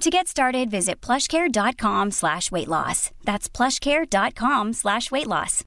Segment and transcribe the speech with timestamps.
[0.00, 3.10] To get started, visit plushcare.com slash weight loss.
[3.24, 5.64] That's plushcare.com slash weight loss.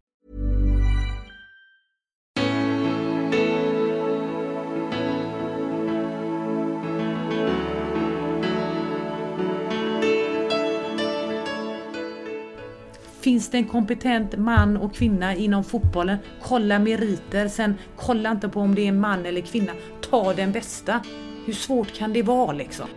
[13.21, 17.47] Finns det en kompetent man och kvinna inom fotbollen, kolla meriter.
[17.47, 19.71] Sen kolla inte på om det är en man eller kvinna.
[20.09, 21.03] Ta den bästa.
[21.45, 22.87] Hur svårt kan det vara liksom?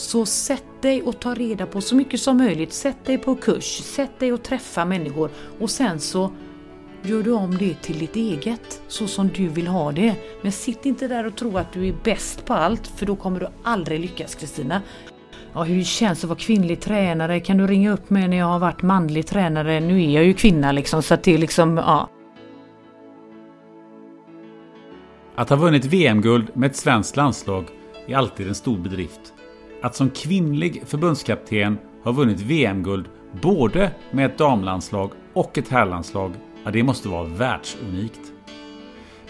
[0.00, 2.72] Så sätt dig och ta reda på så mycket som möjligt.
[2.72, 6.32] Sätt dig på kurs, sätt dig och träffa människor och sen så
[7.02, 10.14] gör du om det till ditt eget, så som du vill ha det.
[10.42, 13.40] Men sitt inte där och tro att du är bäst på allt, för då kommer
[13.40, 14.82] du aldrig lyckas Kristina.
[15.52, 18.46] Ja, hur känns det att vara kvinnlig tränare, kan du ringa upp mig när jag
[18.46, 19.80] har varit manlig tränare?
[19.80, 22.08] Nu är jag ju kvinna liksom, så att det är liksom, ja.
[25.34, 27.64] Att ha vunnit VM-guld med ett svenskt landslag
[28.06, 29.34] är alltid en stor bedrift.
[29.82, 33.06] Att som kvinnlig förbundskapten ha vunnit VM-guld
[33.42, 36.32] både med ett damlandslag och ett herrlandslag,
[36.64, 38.20] ja det måste vara världsunikt.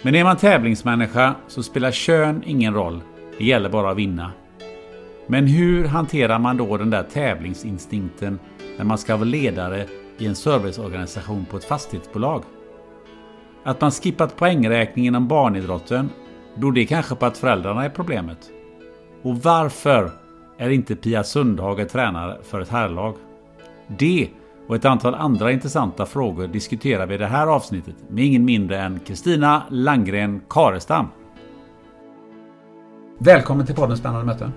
[0.03, 3.01] Men är man tävlingsmänniska så spelar kön ingen roll,
[3.39, 4.33] det gäller bara att vinna.
[5.27, 8.39] Men hur hanterar man då den där tävlingsinstinkten
[8.79, 9.87] när man ska vara ledare
[10.19, 12.43] i en serviceorganisation på ett fastighetsbolag?
[13.65, 16.11] Att man skippat poängräkning inom barnidrotten,
[16.55, 18.51] beror det kanske på att föräldrarna är problemet?
[19.23, 20.11] Och varför
[20.61, 23.15] är inte Pia Sundhage tränare för ett herrlag?
[23.99, 24.29] Det
[24.69, 28.79] och ett antal andra intressanta frågor diskuterar vi i det här avsnittet med ingen mindre
[28.79, 31.07] än Kristina Langgren Karestam.
[33.19, 34.53] Välkommen till podden Spännande möten.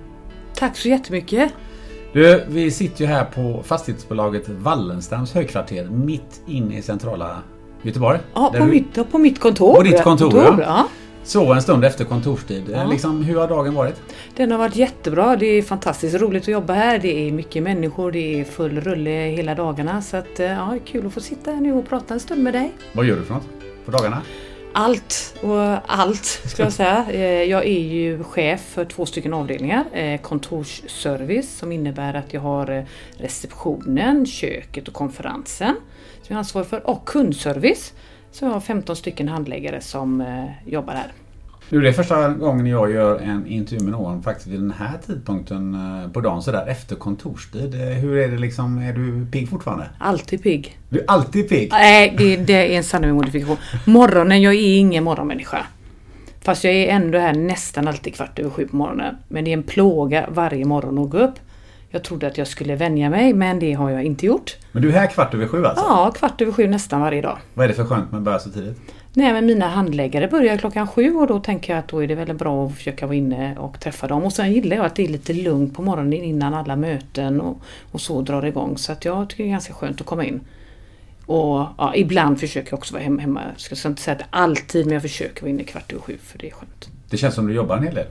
[0.56, 1.54] Tack så jättemycket!
[2.14, 7.38] Du, vi sitter ju här på fastighetsbolaget Wallenstams högkvarter mitt inne i centrala
[7.82, 8.20] Göteborg.
[8.34, 9.76] Ja, på, du- mitt, på mitt kontor.
[9.76, 10.62] På ditt kontor, ja.
[10.62, 10.88] ja.
[11.26, 12.64] Så en stund efter kontorstid.
[12.74, 12.84] Ja.
[12.86, 14.02] Liksom, hur har dagen varit?
[14.36, 15.36] Den har varit jättebra.
[15.36, 17.00] Det är fantastiskt roligt att jobba här.
[17.00, 18.12] Det är mycket människor.
[18.12, 20.02] Det är full rulle hela dagarna.
[20.02, 22.54] Så att, eh, ja, kul att få sitta här nu och prata en stund med
[22.54, 22.72] dig.
[22.94, 23.48] Vad gör du för något
[23.86, 24.22] på dagarna?
[24.76, 27.06] Allt och allt ska jag säga.
[27.12, 29.84] Eh, Jag är ju chef för två stycken avdelningar.
[29.94, 32.86] Eh, Kontorsservice som innebär att jag har
[33.18, 35.76] receptionen, köket och konferensen
[36.22, 37.94] som jag är ansvarig för och kundservice.
[38.34, 41.08] Så jag har 15 stycken handläggare som eh, jobbar här.
[41.70, 44.98] Nu det är första gången jag gör en intervju med någon faktiskt vid den här
[45.08, 47.76] tidpunkten eh, på dagen sådär efter kontorstid.
[47.76, 48.78] Hur är det liksom?
[48.78, 49.86] Är du pigg fortfarande?
[49.98, 50.78] Alltid pigg.
[50.90, 51.70] Du är alltid pigg?
[51.72, 53.58] Nej, det, det är en sanning med modifikation.
[53.86, 55.66] Morgonen, jag är ingen morgonmänniska.
[56.42, 59.16] Fast jag är ändå här nästan alltid kvart över sju på morgonen.
[59.28, 61.36] Men det är en plåga varje morgon att gå upp.
[61.94, 64.58] Jag trodde att jag skulle vänja mig, men det har jag inte gjort.
[64.72, 65.86] Men du är här kvart över sju alltså?
[65.86, 67.38] Ja, kvart över sju nästan varje dag.
[67.54, 68.78] Vad är det för skönt med att börja så tidigt?
[69.14, 72.16] Nej, men mina handläggare börjar klockan sju och då tänker jag att då är det
[72.16, 74.24] väldigt bra att försöka vara inne och träffa dem.
[74.24, 77.58] Och sen gillar jag att det är lite lugnt på morgonen innan alla möten och,
[77.92, 78.78] och så drar igång.
[78.78, 80.42] Så att jag tycker det är ganska skönt att komma in.
[81.26, 83.22] Och ja, ibland försöker jag också vara hemma.
[83.22, 83.42] hemma.
[83.68, 86.38] Jag ska inte säga att alltid, men jag försöker vara inne kvart över sju för
[86.38, 86.90] det är skönt.
[87.10, 88.08] Det känns som du jobbar en hel del.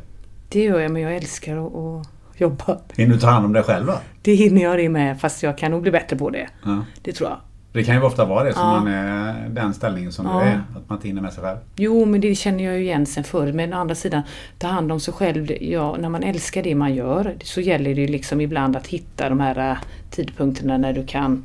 [0.49, 2.07] Det gör jag, men jag älskar att,
[2.45, 2.79] att jobba.
[2.97, 3.99] Hinner du ta hand om dig själv va?
[4.23, 6.49] Det hinner jag det med, fast jag kan nog bli bättre på det.
[6.65, 6.85] Ja.
[7.03, 7.39] Det tror jag.
[7.73, 8.81] Det kan ju ofta vara det som Ja.
[8.81, 10.33] man är den ställningen som Ja.
[10.41, 10.61] du är.
[10.77, 11.59] Att man inte hinner med sig själv.
[11.77, 13.53] Jo, men det känner jag ju igen sen förr.
[13.53, 14.23] Men å andra sidan,
[14.59, 15.53] ta hand om sig själv.
[15.63, 19.29] Ja, när man älskar det man gör så gäller det ju liksom ibland att hitta
[19.29, 19.77] de här äh,
[20.11, 21.45] tidpunkterna när du kan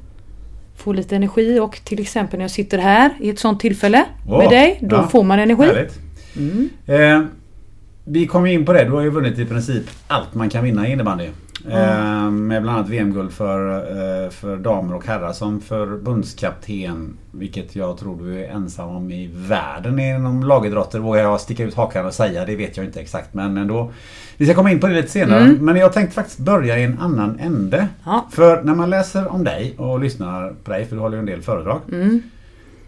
[0.75, 1.59] få lite energi.
[1.59, 4.95] Och till exempel när jag sitter här i ett sånt tillfälle Åh, med dig, då
[4.95, 5.07] ja.
[5.07, 5.65] får man energi.
[5.65, 5.99] Härligt.
[6.85, 7.21] Eh,
[8.07, 8.83] vi kommer in på det.
[8.83, 11.29] Du har ju vunnit i princip allt man kan vinna i innebandy.
[11.69, 17.17] Eh, med bland annat VM-guld för, eh, för damer och herrar som förbundskapten.
[17.31, 20.99] Vilket jag tror du är ensam om i världen inom lagidrotter.
[20.99, 22.45] Vågar jag sticka ut hakan och säga.
[22.45, 23.91] Det vet jag inte exakt men ändå.
[24.37, 25.43] Vi ska komma in på det lite senare.
[25.59, 27.87] Men jag tänkte faktiskt börja i en annan ände.
[28.05, 28.27] Ja.
[28.31, 31.25] För när man läser om dig och lyssnar på dig, för du håller ju en
[31.25, 31.81] del föredrag.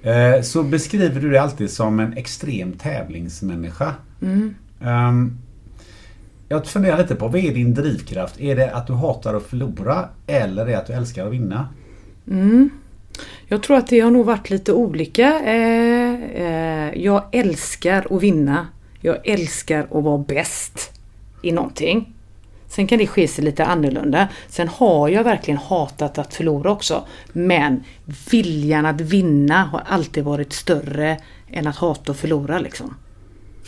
[0.04, 3.94] eh, så beskriver du dig alltid som en extrem tävlingsmänniska.
[4.81, 5.38] Um,
[6.50, 8.40] jag funderar lite på, vad är din drivkraft?
[8.40, 11.70] Är det att du hatar att förlora eller är det att du älskar att vinna?
[12.28, 12.70] Mm.
[13.48, 15.40] Jag tror att det har nog varit lite olika.
[15.40, 18.68] Eh, eh, jag älskar att vinna.
[19.02, 21.00] Jag älskar att vara bäst
[21.42, 22.14] i någonting.
[22.68, 24.28] Sen kan det ske sig lite annorlunda.
[24.48, 27.08] Sen har jag verkligen hatat att förlora också.
[27.31, 27.84] Men
[28.31, 31.18] viljan att vinna har alltid varit större
[31.52, 32.96] än att hata att förlora liksom.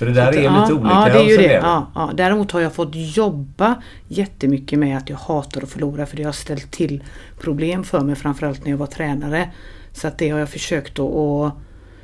[0.01, 0.89] För det där är lite ja, olika.
[0.89, 1.53] Ja, det är ju det.
[1.53, 2.11] Ja, ja.
[2.15, 3.75] Däremot har jag fått jobba
[4.07, 7.03] jättemycket med att jag hatar att förlora för det har ställt till
[7.39, 9.51] problem för mig framförallt när jag var tränare.
[9.93, 10.99] Så att det har jag försökt att...
[10.99, 11.51] Och,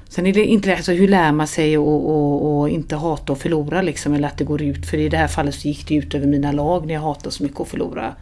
[0.09, 3.39] sen är det inte alltså, hur lär man sig att och, och inte hata att
[3.39, 4.85] förlora liksom eller att det går ut.
[4.85, 7.29] För i det här fallet så gick det ut över mina lag när jag hatar
[7.29, 8.15] så mycket att förlora.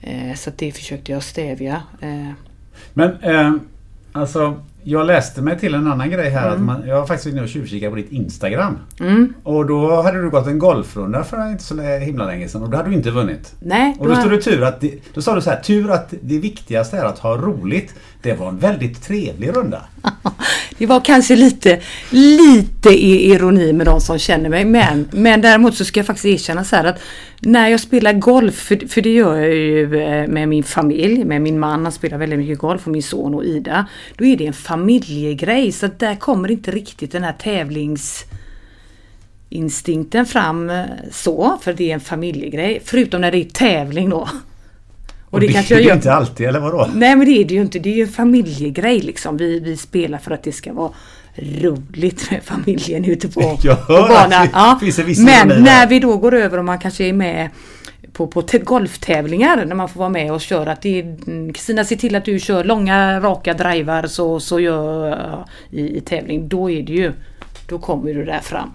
[0.00, 1.82] Eh, så att det försökte jag stävja.
[2.00, 2.32] Eh,
[2.94, 3.52] Men eh,
[4.12, 6.46] alltså, jag läste mig till en annan grej här.
[6.46, 6.52] Mm.
[6.54, 8.78] Att man, jag har faktiskt inne och tjuvkikat på ditt Instagram.
[9.42, 12.76] Och då hade du gått en golfrunda för inte så himla länge sedan och då
[12.76, 13.54] hade du inte vunnit.
[13.60, 15.90] nej, Och då var- stod det tur att det, Då sa du så här, tur
[15.90, 17.94] att det viktigaste är att ha roligt.
[18.22, 19.82] Det var en väldigt trevlig runda.
[20.78, 21.80] Det var kanske lite,
[22.10, 24.64] lite i- ironi med de som känner mig.
[24.64, 26.98] Men, men däremot så ska jag faktiskt erkänna så här att
[27.42, 31.42] när jag spelar golf, för, för det gör jag ju eh, med min familj, med
[31.42, 33.86] min man, han spelar väldigt mycket golf och min son och Ida.
[34.16, 38.24] Då är det en familjegrej så att där kommer inte riktigt den här tävlings
[39.48, 42.82] instinkten fram eh, så, för det är en familjegrej.
[42.84, 44.28] Förutom när det är tävling då.
[45.30, 46.88] Och, det, kanske är jag det gör- inte alltid, eller vadå?
[46.94, 47.78] Nej men det är det ju inte.
[47.78, 49.36] Det är ju en familjegrej liksom.
[49.36, 50.90] Vi, vi spelar för att det ska vara
[51.36, 54.74] roligt med familjen ute på, Jag på hör att banan.
[54.78, 57.50] det finns en viss Men när vi då går över och man kanske är med
[58.26, 60.72] på, på golftävlingar när man får vara med och köra.
[60.72, 60.82] Att
[61.54, 66.48] Kristina se till att du kör långa raka drivar så, så gör i, i tävling.
[66.48, 67.12] Då är det ju,
[67.68, 68.70] då kommer du där fram.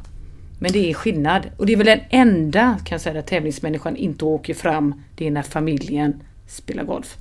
[0.59, 1.41] Men det är skillnad.
[1.57, 5.03] Och det är väl den enda kan jag säga, där tävlingsmänniskan inte åker fram.
[5.15, 7.17] Det är när familjen spelar golf.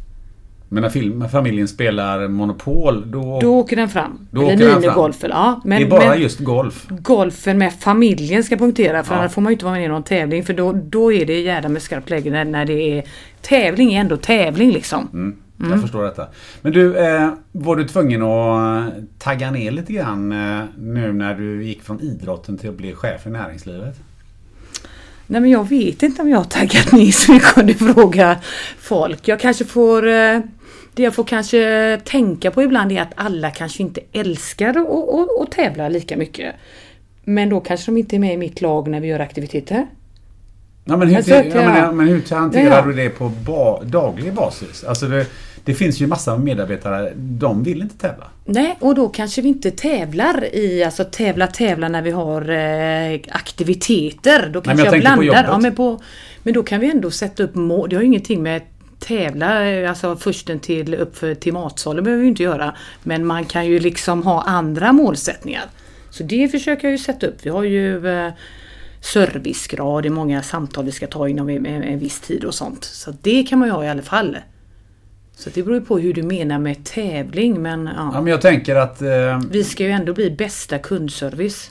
[0.75, 3.39] Men när film, familjen spelar Monopol då...
[3.41, 4.27] Då åker den fram.
[4.31, 5.31] Då Eller minigolfen.
[5.33, 6.87] Ja, men, det är bara men just golf.
[6.89, 9.21] golfen med familjen ska punktera för Ja.
[9.21, 11.41] annars får man ju inte vara med i någon tävling för då, då är det
[11.41, 13.05] jävla med skarpt läge när, när det är
[13.41, 15.09] tävling är ändå tävling liksom.
[15.13, 15.37] Mm,
[15.73, 16.27] Jag förstår detta.
[16.63, 21.35] Men du, eh, var du tvungen att eh, tagga ner lite grann eh, nu när
[21.35, 23.95] du gick från idrotten till att bli chef i näringslivet?
[25.27, 28.39] Nej men jag vet inte om jag har taggat ner så mycket om du frågar
[28.79, 29.29] folk.
[29.29, 30.41] Jag kanske får eh,
[30.95, 35.41] Det jag får kanske tänka på ibland är att alla kanske inte älskar att, att,
[35.43, 36.55] att tävla lika mycket.
[37.25, 39.87] Men då kanske de inte är med i mitt lag när vi gör aktiviteter.
[40.85, 44.35] Ja, men, hur, söker- ja, men, men hur hanterar Ja, du det på ba, daglig
[44.35, 44.85] basis?
[44.85, 45.27] Alltså det,
[45.65, 48.25] det finns ju massa medarbetare, de vill inte tävla.
[48.45, 53.21] Nej, och då kanske vi inte tävlar i, alltså tävla tävla när vi har eh,
[53.29, 54.49] aktiviteter.
[54.53, 55.25] Då kanske jag jag, tänkte på blandar.
[55.25, 55.45] jobbet.
[55.49, 56.01] ja, men, på,
[56.43, 57.89] men då kan vi ändå sätta upp mål.
[57.89, 58.63] Det har ju ingenting med
[59.05, 62.75] tävla, eh, alltså försten till, upp för, till matsalen behöver vi inte göra.
[63.03, 65.65] Men man kan ju liksom ha andra målsättningar.
[66.11, 67.37] Så det försöker jag ju sätta upp.
[67.43, 68.33] Vi har ju eh,
[69.01, 72.85] servicegrad, det är många samtal vi ska ta inom en, en viss tid och sånt.
[72.85, 74.37] Så det kan man ju ha i alla fall.
[75.37, 78.11] Så det beror ju på hur du menar med tävling men ja.
[78.15, 81.71] Ja, men jag tänker att eh, Vi ska ju ändå bli bästa kundservice.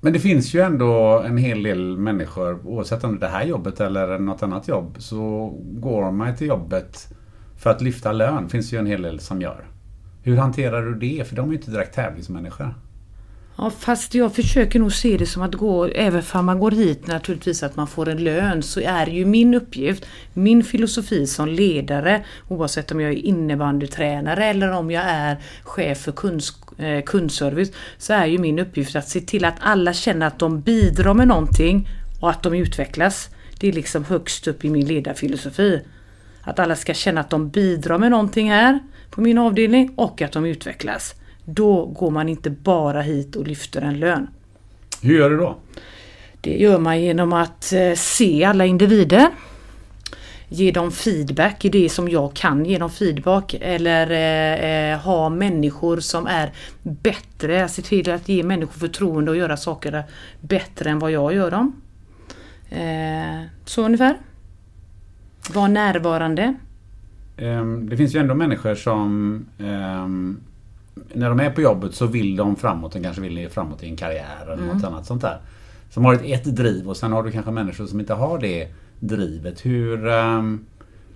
[0.00, 3.44] Men det finns ju ändå en hel del människor, oavsett om det är det här
[3.44, 7.08] jobbet eller något annat jobb, så går man till jobbet
[7.56, 8.48] för att lyfta lön.
[8.48, 9.64] finns ju en hel del som gör.
[10.22, 11.28] Hur hanterar du det?
[11.28, 12.74] För de är ju inte direkt tävlingsmänniskor.
[13.62, 17.06] Ja, fast jag försöker nog se det som att gå, även om man går hit
[17.06, 22.24] naturligtvis att man får en lön, så är ju min uppgift, min filosofi som ledare,
[22.48, 28.12] oavsett om jag är innebandytränare eller om jag är chef för kunds, eh, kundservice, så
[28.12, 31.88] är ju min uppgift att se till att alla känner att de bidrar med någonting
[32.20, 33.30] och att de utvecklas.
[33.58, 35.80] Det är liksom högst upp i min ledarfilosofi.
[36.42, 38.78] Att alla ska känna att de bidrar med någonting här
[39.10, 41.14] på min avdelning och att de utvecklas.
[41.54, 44.26] Då går man inte bara hit och lyfter en lön.
[45.02, 45.56] Hur gör du då?
[46.40, 49.28] Det gör man genom att eh, se alla individer.
[50.48, 53.54] Ge dem feedback i det som jag kan ge dem feedback.
[53.60, 56.52] Eller eh, eh, ha människor som är
[56.82, 57.68] bättre.
[57.68, 60.04] Se till att ge människor förtroende och göra saker
[60.40, 61.80] bättre än vad jag gör dem.
[62.70, 64.16] Eh, så ungefär.
[65.54, 66.54] Var närvarande.
[67.36, 70.40] Ehm, Det finns ju ändå människor som ehm,
[71.14, 72.92] när de är på jobbet så vill de framåt.
[72.92, 75.40] De kanske vill framåt i en karriär eller något annat sånt där.
[75.90, 78.68] Som har ett, ett driv och sen har du kanske människor som inte har det
[79.00, 79.66] drivet.
[79.66, 80.66] Hur, ehm,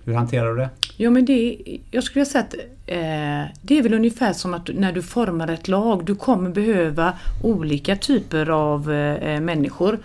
[0.05, 0.69] hur hanterar du det?
[0.97, 1.57] Ja men det,
[1.91, 2.53] jag skulle säga att
[2.85, 7.13] eh, det är väl ungefär som att när du formar ett lag, du kommer behöva
[7.43, 9.99] olika typer av eh, människor.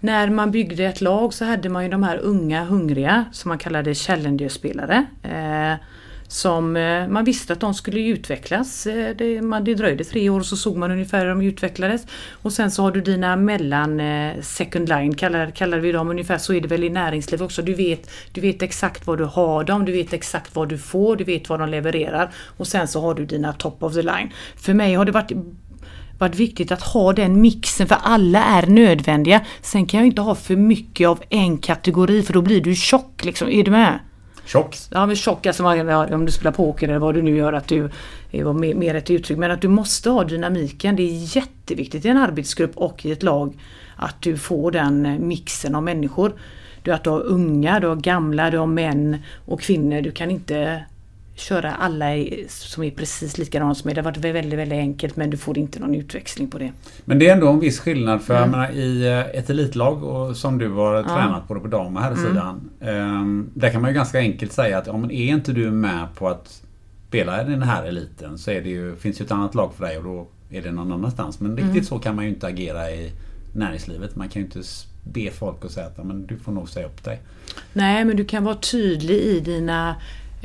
[0.00, 3.58] När man byggde ett lag så hade man ju de här unga hungriga som man
[3.58, 5.06] kallade challenger-spelare.
[5.22, 5.86] Eh,
[6.32, 8.86] som eh, man visste att de skulle utvecklas.
[8.86, 12.06] Eh, det, man, det dröjde tre år och så såg man ungefär hur de utvecklades.
[12.42, 16.38] Och sen så har du dina mellan eh, second line kallar, kallar vi dem ungefär
[16.38, 17.62] så är det väl i näringslivet också.
[17.62, 21.16] Du vet, du vet exakt vad du har dem, du vet exakt vad du får,
[21.16, 22.30] du vet vad de levererar.
[22.56, 24.30] Och sen så har du dina top of the line.
[24.56, 25.32] För mig har det varit
[26.18, 29.40] varit viktigt att ha den mixen för alla är nödvändiga.
[29.62, 33.24] Sen kan jag inte ha för mycket av en kategori för då blir du tjock
[33.24, 33.48] liksom.
[33.48, 33.98] Är du med?
[34.44, 34.76] Tjock?
[34.90, 35.64] Ja men tjock, alltså
[36.14, 37.90] om du spelar poker eller vad du nu gör att du
[38.30, 39.38] är mer, mer ett uttryck.
[39.38, 40.96] Men att du måste ha dynamiken.
[40.96, 43.54] Det är jätteviktigt i en arbetsgrupp och i ett lag
[43.96, 46.32] att du får den eh, mixen av människor.
[46.82, 50.00] Du, att du har unga, du har gamla, du har män och kvinnor.
[50.00, 50.84] Du kan inte
[51.42, 52.06] köra alla
[52.48, 53.94] som är precis likadana som är.
[53.94, 56.72] Det har varit väldigt, väldigt enkelt men du får inte någon utväxling på det.
[57.04, 58.42] Men det är ändå en viss skillnad för mm.
[58.42, 61.02] jag menar, i eh, ett elitlag och som du har ja.
[61.02, 62.70] tränat både på dam och herrsidan.
[62.80, 63.50] Mm.
[63.54, 66.62] Där kan man ju ganska enkelt säga att om är inte du med på att
[67.08, 69.98] spela i den här eliten så det ju, finns ju ett annat lag för dig
[69.98, 71.40] och då är det någon annanstans.
[71.40, 71.84] Men riktigt mm.
[71.84, 73.12] så kan man ju inte agera i
[73.54, 74.16] näringslivet.
[74.16, 74.62] Man kan ju inte
[75.04, 77.20] be folk att säga att men du får nog säga upp dig.
[77.72, 79.96] Nej men du kan vara tydlig i dina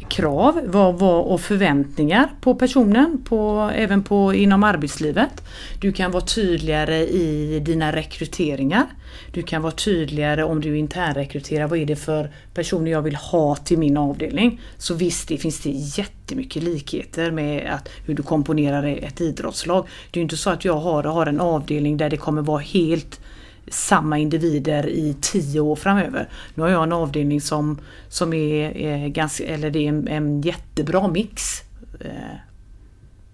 [0.10, 5.44] krav vad, vad, och förväntningar på personen, på, även på, inom arbetslivet.
[5.82, 8.86] Du kan vara tydligare i dina rekryteringar.
[9.32, 13.56] Du kan vara tydligare om du internrekryterar, vad är det för personer jag vill ha
[13.56, 14.62] till min avdelning.
[14.78, 19.88] Så visst, det finns det jättemycket likheter med att, hur du komponerar ett idrottslag.
[20.12, 23.20] Det är inte så att jag har, har en avdelning där det kommer vara helt
[23.72, 26.30] samma individer i tio år framöver.
[26.56, 30.42] Nu har jag en avdelning som, som är, är ganska, eller det är en, en
[30.42, 31.62] jättebra mix.
[32.00, 32.10] Eh,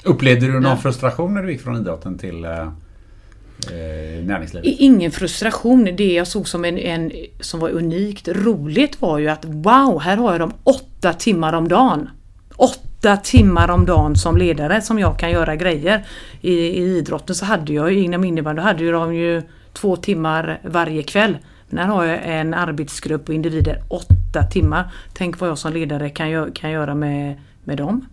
[0.04, 0.78] Upplevde du någon ja.
[0.78, 4.80] frustration när du gick från idrotten till eh, eh, näringslivet?
[4.80, 5.90] Ingen frustration.
[5.98, 10.18] Det jag såg som en, en som var unikt roligt var ju att wow, här
[10.18, 12.10] har jag dem åtta timmar om dagen.
[12.56, 16.06] Åtta timmar om dagen som ledare som jag kan göra grejer.
[16.42, 19.42] I, i idrotten så hade jag inom innebandy, då hade ju de ju
[19.74, 21.38] två timmar varje kväll.
[21.70, 24.92] Men här har jag en arbetsgrupp och individer åtta timmar.
[25.14, 28.08] Tänk vad jag som ledare kan, kan göra med, med dem.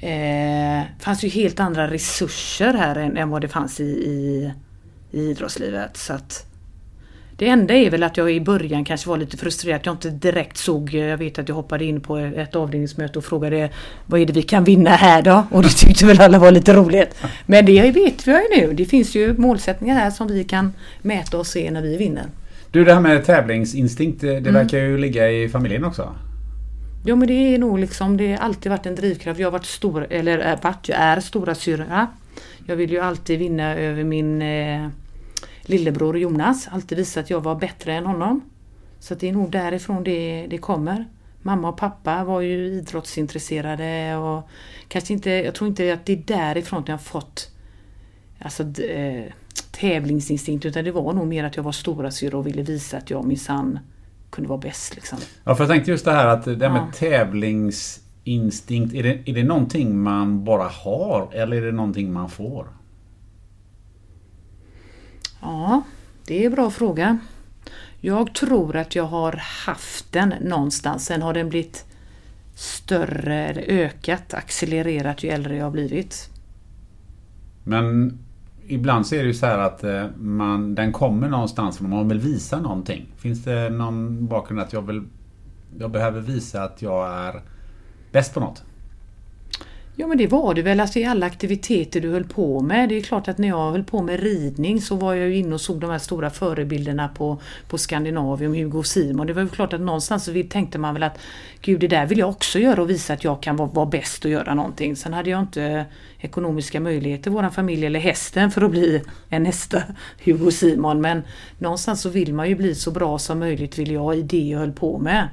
[0.00, 4.52] Det eh, fanns ju helt andra resurser här än, än vad det fanns i, i,
[5.10, 5.96] i idrottslivet.
[5.96, 6.46] Så att,
[7.42, 10.10] det enda är väl att jag i början kanske var lite frustrerad att jag inte
[10.10, 13.70] direkt såg, jag vet att jag hoppade in på ett avdelningsmöte och frågade
[14.06, 15.46] vad är det vi kan vinna här då?
[15.50, 17.14] Och det tyckte väl alla var lite roligt.
[17.46, 21.38] Men det vet vi ju nu, det finns ju målsättningar här som vi kan mäta
[21.38, 22.24] och se när vi vinner.
[22.70, 24.54] Du det här med tävlingsinstinkt, det mm.
[24.54, 26.14] verkar ju ligga i familjen också?
[27.04, 29.40] Ja men det är nog liksom, det har alltid varit en drivkraft.
[29.40, 32.06] Jag har varit stor, eller är, jag är stora syra.
[32.66, 34.88] Jag vill ju alltid vinna över min eh,
[35.62, 38.40] lillebror Jonas alltid visat att jag var bättre än honom.
[38.98, 41.08] Så det är nog därifrån det, det kommer.
[41.42, 44.48] Mamma och pappa var ju idrottsintresserade och
[44.88, 47.50] kanske inte, jag tror inte att det är därifrån jag fått
[48.38, 49.24] alltså, äh,
[49.70, 53.24] tävlingsinstinkt utan det var nog mer att jag var storasyrra och ville visa att jag
[53.24, 53.78] minsann
[54.30, 54.94] kunde vara bäst.
[54.94, 55.18] Liksom.
[55.44, 56.88] Ja, för jag tänkte just det här att det med ja.
[56.94, 62.66] tävlingsinstinkt, är det, är det någonting man bara har eller är det någonting man får?
[65.42, 65.82] Ja,
[66.26, 67.18] det är en bra fråga.
[68.00, 69.32] Jag tror att jag har
[69.66, 71.04] haft den någonstans.
[71.04, 71.84] Sen har den blivit
[72.54, 76.30] större, eller ökat, accelererat ju äldre jag har blivit.
[77.64, 78.18] Men
[78.66, 82.08] ibland så är det ju så här att eh, man, den kommer någonstans för man
[82.08, 83.06] vill visa någonting.
[83.16, 85.04] Finns det någon bakgrund att jag vill
[85.78, 87.42] jag behöver visa att jag är
[88.12, 88.64] bäst på något?
[89.96, 92.88] Ja men det var det väl, alltså i alla aktiviteter du höll på med.
[92.88, 95.54] Det är klart att när jag höll på med ridning så var jag ju inne
[95.54, 99.26] och såg de här stora förebilderna på, på Skandinavium, Hugo och Simon.
[99.26, 101.18] Det var ju klart att någonstans så tänkte man väl att
[101.60, 104.24] Gud det där vill jag också göra och visa att jag kan vara, vara bäst
[104.24, 104.96] och göra någonting.
[104.96, 105.84] Sen hade jag inte
[106.18, 109.82] ekonomiska möjligheter, våran familj eller hästen för att bli en nästa
[110.24, 111.00] Hugo och Simon.
[111.00, 111.22] Men
[111.58, 114.58] någonstans så vill man ju bli så bra som möjligt vill jag i det jag
[114.58, 115.28] höll på med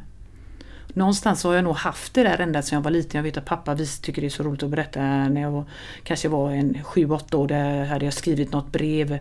[0.94, 3.18] någonstans har jag nog haft det där ända sedan jag var liten.
[3.18, 5.64] Jag vet att pappa tycker det är så roligt att berätta när jag var,
[6.04, 7.48] kanske var en 7-8 år.
[7.48, 9.20] Där hade jag skrivit något brev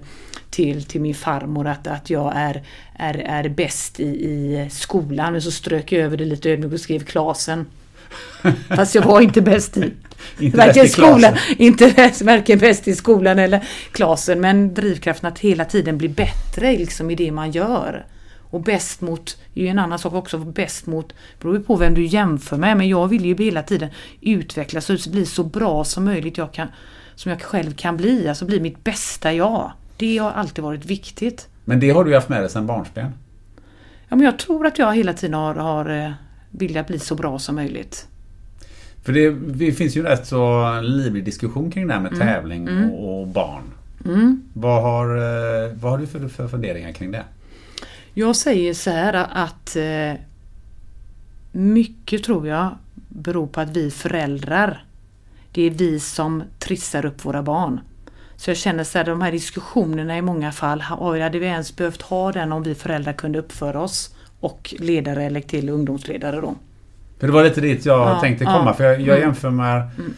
[0.50, 2.62] till, till min farmor att, att jag är,
[2.94, 5.32] är, är bäst i, i skolan.
[5.32, 7.66] Men så strök jag över det lite ödmjukt och skrev klasen.
[8.68, 9.92] Fast jag var inte bäst i
[10.38, 15.98] inte varken, skolan, inte varken bäst i skolan eller klasen men drivkraften att hela tiden
[15.98, 18.06] bli bättre liksom, i det man gör.
[18.50, 21.94] Och bäst mot, är ju en annan sak också, bäst mot, beror ju på vem
[21.94, 22.76] du jämför med.
[22.76, 23.88] Men jag vill ju hela tiden
[24.20, 26.68] utvecklas och bli så bra som möjligt jag kan,
[27.14, 28.28] som jag själv kan bli.
[28.28, 29.72] Alltså bli mitt bästa jag.
[29.96, 31.48] Det har alltid varit viktigt.
[31.64, 33.12] Men det har du haft med dig sedan barnsben?
[34.08, 36.12] Ja, men jag tror att jag hela tiden har, har eh,
[36.50, 38.06] velat bli så bra som möjligt.
[39.04, 42.26] För det, det finns ju rätt så livlig diskussion kring det här med mm.
[42.26, 42.90] tävling mm.
[42.90, 43.62] Och, och, barn.
[44.04, 44.42] Mm.
[44.52, 47.24] Vad, har, eh, vad har du för, för funderingar kring det?
[48.18, 50.20] Jag säger så här att eh,
[51.52, 52.76] mycket tror jag
[53.08, 54.84] beror på att vi föräldrar,
[55.52, 57.80] det är vi som trissar upp våra barn.
[58.36, 62.02] Så jag känner så här, de här diskussionerna i många fall, hade vi ens behövt
[62.02, 66.54] ha den om vi föräldrar kunde uppföra oss och ledare eller till ungdomsledare då.
[67.18, 68.64] För det var lite dit jag ja, tänkte komma.
[68.66, 69.20] Ja, för jag, jag mm.
[69.20, 70.14] jämför med mm.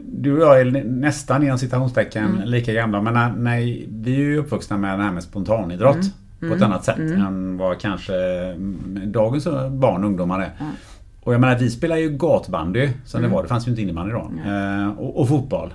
[0.00, 2.48] Du och jag är nästan inom citationstecken mm.
[2.48, 3.02] lika gamla.
[3.02, 5.94] Men när, vi är ju uppvuxna med det här med spontanidrott.
[5.94, 6.25] Mm.
[6.40, 6.62] På ett mm.
[6.62, 7.20] annat sätt mm.
[7.20, 8.12] än vad kanske
[9.06, 10.52] dagens barn och ungdomar är.
[11.20, 13.42] Och jag menar vi spelar ju gatbandy som det var.
[13.42, 14.30] Det fanns ju inte innebandy då.
[14.50, 15.74] Eh, och, och, fotboll.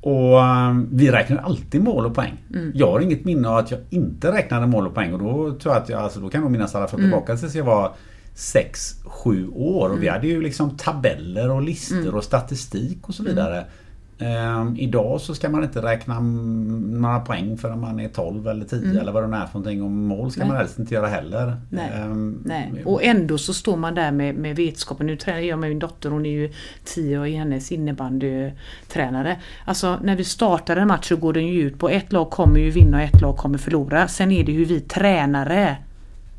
[0.00, 2.44] Och um, vi räknar alltid mål och poäng.
[2.54, 2.72] Mm.
[2.74, 5.74] Jag har inget minne av att jag inte räknade mål och poäng och då tror
[5.74, 7.92] jag att jag, alltså, då kan nog minnas alla från tillbaka tills jag var
[8.34, 10.00] 6-7 år och mm.
[10.00, 12.14] vi hade ju liksom tabeller och listor mm.
[12.14, 13.64] och statistik och så vidare.
[14.18, 18.78] Um, idag så ska man inte räkna några poäng förrän man är 12 eller 10
[18.78, 18.96] mm.
[18.96, 19.82] eller vad det nu är för någonting.
[19.82, 20.48] Och mål ska Nej.
[20.48, 21.56] man helst inte göra heller.
[21.70, 21.90] Nej.
[22.02, 22.82] Um, Nej.
[22.84, 25.06] Och ändå så står man där med, med vetskapen.
[25.06, 26.52] Nu tränar jag med min dotter, hon är ju
[26.84, 29.36] 10 och är hennes innebandytränare.
[29.64, 32.60] Alltså när vi startar en match så går den ju ut på ett lag kommer
[32.60, 34.08] ju vinna och ett lag kommer förlora.
[34.08, 35.76] Sen är det hur vi tränare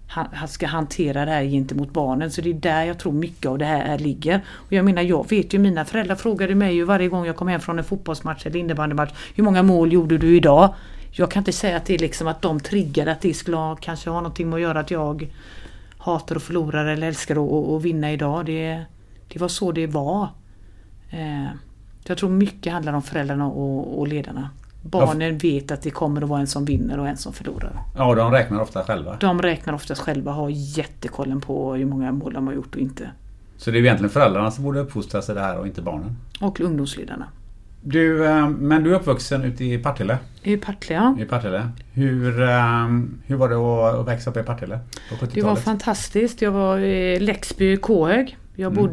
[0.10, 2.32] han ska hantera det här gentemot barnen.
[2.32, 4.42] Så det är där jag tror mycket av det här ligger.
[4.50, 7.48] Och jag menar, jag vet ju, mina föräldrar frågade mig ju varje gång jag kom
[7.48, 9.12] hem från en fotbollsmatch eller innebandymatch.
[9.36, 10.74] Hur många mål gjorde du idag?
[11.12, 13.76] Jag kan inte säga att det är liksom att de triggade att det skulle ha,
[13.76, 15.30] kanske ha någonting med att göra att jag
[15.98, 18.46] hatar att förlora eller älskar att, att vinna idag.
[18.46, 18.84] Det,
[19.28, 20.28] det var så det var.
[21.10, 21.46] Eh,
[22.04, 24.50] jag tror mycket handlar om föräldrarna och, och ledarna.
[24.92, 27.82] Barnen vet att det kommer att vara en som vinner och en som förlorar.
[27.98, 29.18] Ja, de räknar ofta själva.
[29.20, 33.12] De räknar oftast själva har jättekollen på hur många mål de har gjort och inte.
[33.58, 36.18] Så det är egentligen föräldrarna som borde uppfostras i det här och inte barnen?
[36.42, 37.26] Och ungdomsledarna.
[37.82, 40.18] Du, eh, men du är uppvuxen ute i Partille?
[40.44, 41.16] I Partille, ja.
[41.20, 41.70] I Partille.
[41.94, 42.88] Hur, eh,
[43.26, 43.56] hur var det
[44.00, 45.34] att växa upp i Partille på 70-talet?
[45.34, 46.42] Det var fantastiskt.
[46.42, 48.38] Jag var i Läxby, Kåhög.
[48.56, 48.84] Jag mm.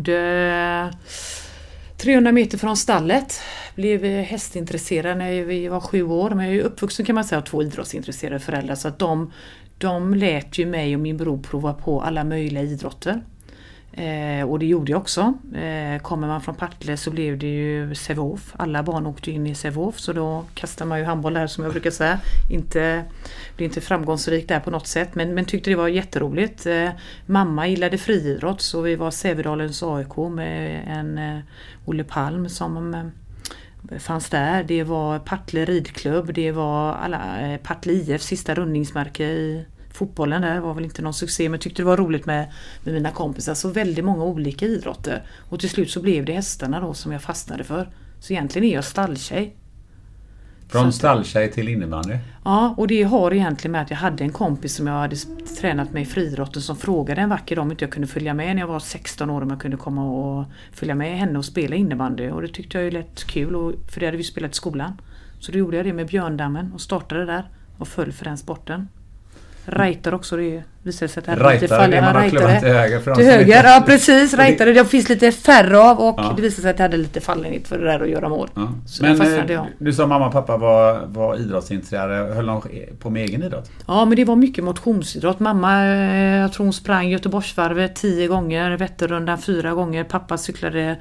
[1.97, 3.41] 300 meter från stallet.
[3.75, 6.31] Blev eh, hästintresserad när vi var sju år.
[6.31, 8.75] Men jag är uppvuxen kan man säga av två idrottsintresserade föräldrar.
[8.75, 9.33] Så att de,
[9.79, 13.23] de lät ju mig och min bror prova på alla möjliga idrotter.
[13.97, 15.35] Eh, och det gjorde jag också.
[15.55, 18.55] Eh, kommer man från Partille så blev det ju Sävehof.
[18.57, 21.73] Alla barn åkte in i Sävehof så då kastar man ju handboll där som jag
[21.73, 22.21] brukar säga.
[22.51, 23.05] Inte,
[23.57, 26.67] blev inte framgångsrik där på något sätt men, men tyckte det var jätteroligt.
[26.67, 26.89] Eh,
[27.27, 31.39] mamma gillade friidrott så vi var Sävedalens AIK med en eh,
[31.85, 34.65] Olle Palm som eh, fanns där.
[34.65, 40.61] Det var Partille ridklubb, det var alla, eh, Partille IF sista rundningsmärke i fotbollen där
[40.61, 42.53] var väl inte någon succé men tyckte det var roligt med,
[42.83, 43.55] med mina kompisar.
[43.55, 45.23] Så väldigt många olika idrotter.
[45.49, 47.89] Och till slut så blev det hästarna då som jag fastnade för.
[48.21, 49.57] Så egentligen är jag stalltjej.
[50.69, 52.19] Från stalltjej till innebandy?
[52.45, 55.17] Ja, och det har egentligen med att jag hade en kompis som jag hade
[55.61, 58.57] tränat med i friidrotten som frågade en vacker dag om inte jag kunde följa med
[58.57, 61.77] när jag var 16 år om jag kunde komma och följa med henne och spela
[61.77, 62.31] innebandy.
[62.31, 65.01] Och det tyckte jag ju lät kul och, för det hade vi spelat i skolan.
[65.41, 68.89] Så då gjorde jag det med Björndammen och startade där och föll för den sporten.
[69.65, 72.01] Reiter också, det visade sig att det hade lite fallare.
[72.01, 73.01] Man har till höger.
[73.01, 74.35] För till höger, ja precis.
[74.35, 76.33] Reiter, det finns lite färre av och ja.
[76.37, 78.49] det visade sig att det hade lite fallenhet för det där att göra mål.
[78.55, 78.69] Ja.
[79.01, 79.67] men eh, jag.
[79.79, 82.35] du sa mamma och pappa var, var idrottsintresserade.
[82.35, 82.63] Höll de
[82.99, 83.71] på med egen idrott?
[83.87, 85.41] Ja, men det var mycket motionsidrott.
[85.41, 90.05] Mamma, eh, jag tror hon sprang Göteborgsvarvet tio gånger, Vätternrundan fyra gånger.
[90.05, 90.97] Pappa cyklade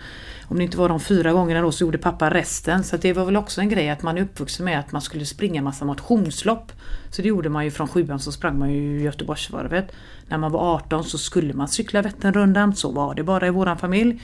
[0.47, 2.84] om det inte var de fyra gångerna då så gjorde pappa resten.
[2.84, 5.25] Så det var väl också en grej att man är uppvuxen med att man skulle
[5.25, 6.71] springa massa motionslopp.
[7.10, 9.91] Så det gjorde man ju från sjuan så sprang man ju Göteborgsvarvet.
[10.27, 13.77] När man var 18 så skulle man cykla Vätternrundan, så var det bara i våran
[13.77, 14.21] familj.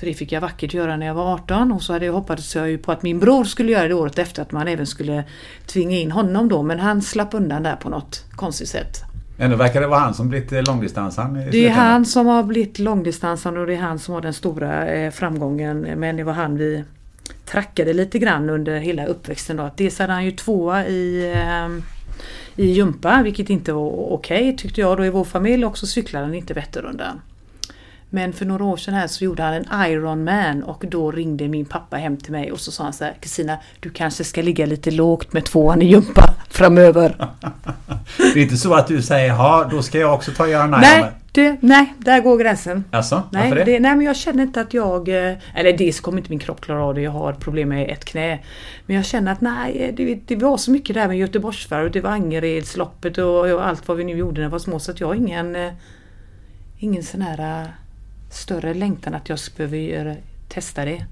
[0.00, 2.56] Så det fick jag vackert göra när jag var 18 och så hade jag hoppats
[2.56, 5.24] jag ju på att min bror skulle göra det året efter att man även skulle
[5.66, 9.11] tvinga in honom då men han slapp undan där på något konstigt sätt.
[9.42, 11.34] Ändå verkar det vara han som blivit långdistansan.
[11.50, 14.88] Det är han som har blivit långdistansan och det är han som har den stora
[14.88, 15.80] eh, framgången.
[15.80, 16.84] Men det var han vi
[17.46, 19.56] trackade lite grann under hela uppväxten.
[19.56, 19.70] Då.
[19.76, 21.68] Dels hade han ju tvåa i, eh,
[22.56, 25.86] i jumpa vilket inte var okej okay, tyckte jag då i vår familj och så
[25.86, 27.20] cyklade han inte Vätternrundan.
[28.14, 31.64] Men för några år sedan här så gjorde han en Ironman och då ringde min
[31.64, 34.66] pappa hem till mig och så sa han så här Kristina, du kanske ska ligga
[34.66, 36.34] lite lågt med tvåan i jumpa.
[36.48, 37.28] framöver.
[38.16, 40.66] Det är inte så att du säger ja, då ska jag också ta och göra
[40.66, 40.80] nej.
[41.00, 42.84] Nej, det, nej, där går gränsen.
[42.90, 43.72] Alltså, Nej, varför det?
[43.72, 43.80] det?
[43.80, 45.08] nej, men jag känner inte att jag...
[45.08, 48.04] eh, Eller dels kommer inte min kropp klara av det, jag har problem med ett
[48.04, 48.38] knä.
[48.86, 52.10] Men jag känner att nej, det, det var så mycket där med Göteborgsvarvet, det var
[52.10, 54.78] Angeredsloppet och, och allt vad vi nu gjorde när vi var små.
[54.78, 55.72] Så att jag har ingen, eh,
[56.78, 57.68] ingen sån här eh,
[58.34, 60.14] större längtan att jag behöver göra,
[60.48, 61.06] testa det.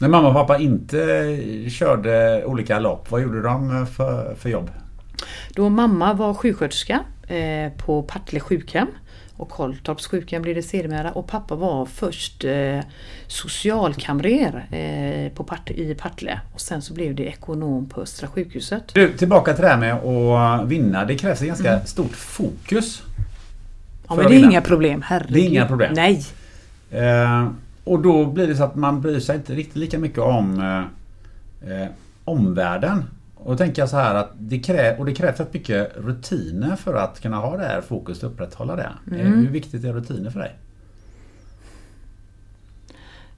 [0.00, 1.38] När mamma och pappa inte
[1.70, 4.70] körde olika lopp, vad gjorde de för, för jobb?
[5.54, 8.86] Då mamma var sjuksköterska eh, på Partille sjukhem
[9.36, 12.80] och Kolltorps sjukhem blev det sedermera och pappa var först eh,
[13.26, 18.94] socialkamrer eh, på Part- i Partille och sen så blev det ekonom på Östra sjukhuset.
[18.94, 21.04] Du, tillbaka till det här med att vinna.
[21.04, 23.02] Det krävs ett ganska stort fokus.
[24.08, 25.34] Ja men det är inga problem, herregud.
[25.34, 25.92] Det är inga problem.
[25.94, 26.24] Nej.
[26.90, 27.48] Eh,
[27.84, 31.80] och då blir det så att man bryr sig inte riktigt lika mycket om eh,
[31.82, 31.88] eh,
[32.24, 33.04] omvärlden.
[33.34, 36.76] Och då tänker jag så här att det, krä- och det krävs rätt mycket rutiner
[36.76, 38.92] för att kunna ha det här fokuset och upprätthålla det.
[39.12, 39.38] Eh, Mm.
[39.38, 40.54] hur viktigt är rutiner för dig?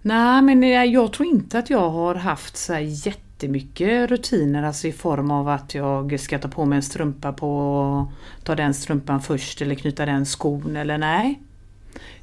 [0.02, 0.62] Nej men
[0.92, 5.48] jag tror inte att jag har haft så här jättemycket rutiner alltså i form av
[5.48, 8.12] att jag ska ta på mig en strumpa på
[8.44, 11.40] ta den strumpan först eller knyta den skon eller nej.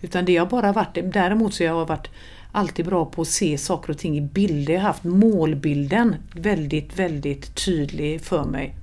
[0.02, 2.08] Utan det har bara varit, däremot så jag har varit
[2.52, 4.74] alltid bra på att se saker och ting i bilder.
[4.74, 8.76] Jag har haft målbilden väldigt, väldigt tydlig för mig.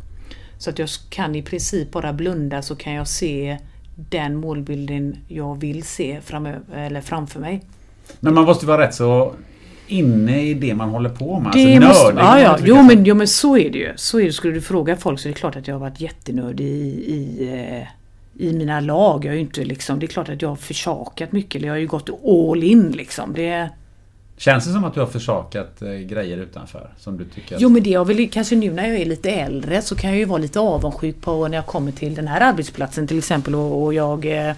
[0.59, 3.59] Så att jag kan i princip bara blunda så kan jag se
[3.95, 7.63] den målbilden jag vill se framöver, eller framför mig.
[8.21, 9.35] Men man måste vara rätt så
[9.87, 11.53] inne i det man håller på med.
[11.53, 12.59] Det alltså måste, nördig, ja, ja.
[12.65, 13.93] Jo, men, jo men så är det ju.
[13.97, 14.33] Så är det.
[14.33, 17.49] Skulle du fråga folk så är det klart att jag har varit jättenördig i, i,
[17.53, 17.89] eh,
[18.39, 19.25] i mina lag.
[19.25, 21.63] Jag är inte liksom, det är klart att jag har försakat mycket.
[21.63, 23.33] Jag har ju gått all in liksom.
[23.35, 23.71] Det,
[24.39, 26.91] Känns det som att du har försakat eh, grejer utanför?
[26.99, 29.83] Som du tycker jo men det har väl kanske nu när jag är lite äldre
[29.83, 33.07] så kan jag ju vara lite avundsjuk på när jag kommer till den här arbetsplatsen
[33.07, 34.55] till exempel och, och jag eh,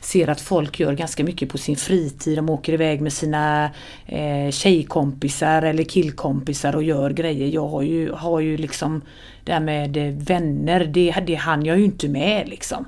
[0.00, 2.38] ser att folk gör ganska mycket på sin fritid.
[2.38, 3.70] De åker iväg med sina
[4.06, 7.48] eh, tjejkompisar eller killkompisar och gör grejer.
[7.48, 9.02] Jag har ju, har ju liksom
[9.44, 12.86] det här med eh, vänner, det, det hann jag ju inte med liksom.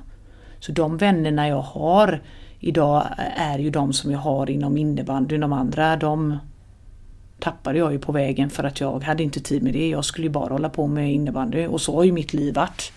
[0.65, 2.21] Så de vännerna jag har
[2.59, 3.03] idag
[3.37, 5.41] är ju de som jag har inom innebandyn.
[5.41, 6.37] De andra de
[7.39, 9.89] tappade jag ju på vägen för att jag hade inte tid med det.
[9.89, 12.91] Jag skulle ju bara hålla på med innebandy och så har ju mitt liv varit.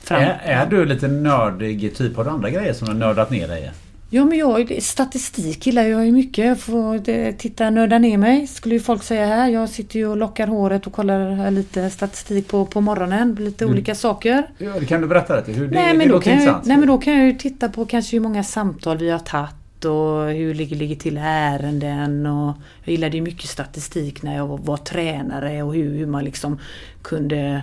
[0.00, 2.16] Fram- Är, är du lite nördig typ?
[2.16, 3.89] Har du andra grejer som du har nördat ner dig i?
[4.12, 6.44] Ja men jag, statistik gillar jag ju mycket.
[6.46, 9.48] Jag får titta nörda ner mig skulle ju folk säga här.
[9.48, 13.34] Jag sitter ju och lockar håret och kollar lite statistik på, på morgonen.
[13.34, 14.46] Lite olika saker.
[14.58, 15.52] Ja, det kan du berätta lite?
[15.52, 16.66] Hur det, nej, det men då låter kan jag, intressant.
[16.66, 19.84] nej men då kan jag ju titta på kanske hur många samtal vi har tagit
[19.84, 22.26] och hur ligger, ligger till ärenden.
[22.26, 26.24] Och jag gillade ju mycket statistik när jag var, var tränare och hur, hur man
[26.24, 26.58] liksom
[27.02, 27.62] kunde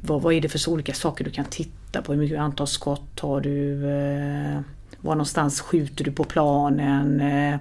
[0.00, 2.12] vad, vad är det för så olika saker du kan titta på?
[2.12, 3.90] Hur mycket antal skott har du?
[3.90, 4.60] Eh,
[5.04, 7.20] var någonstans skjuter du på planen?
[7.20, 7.56] Eh,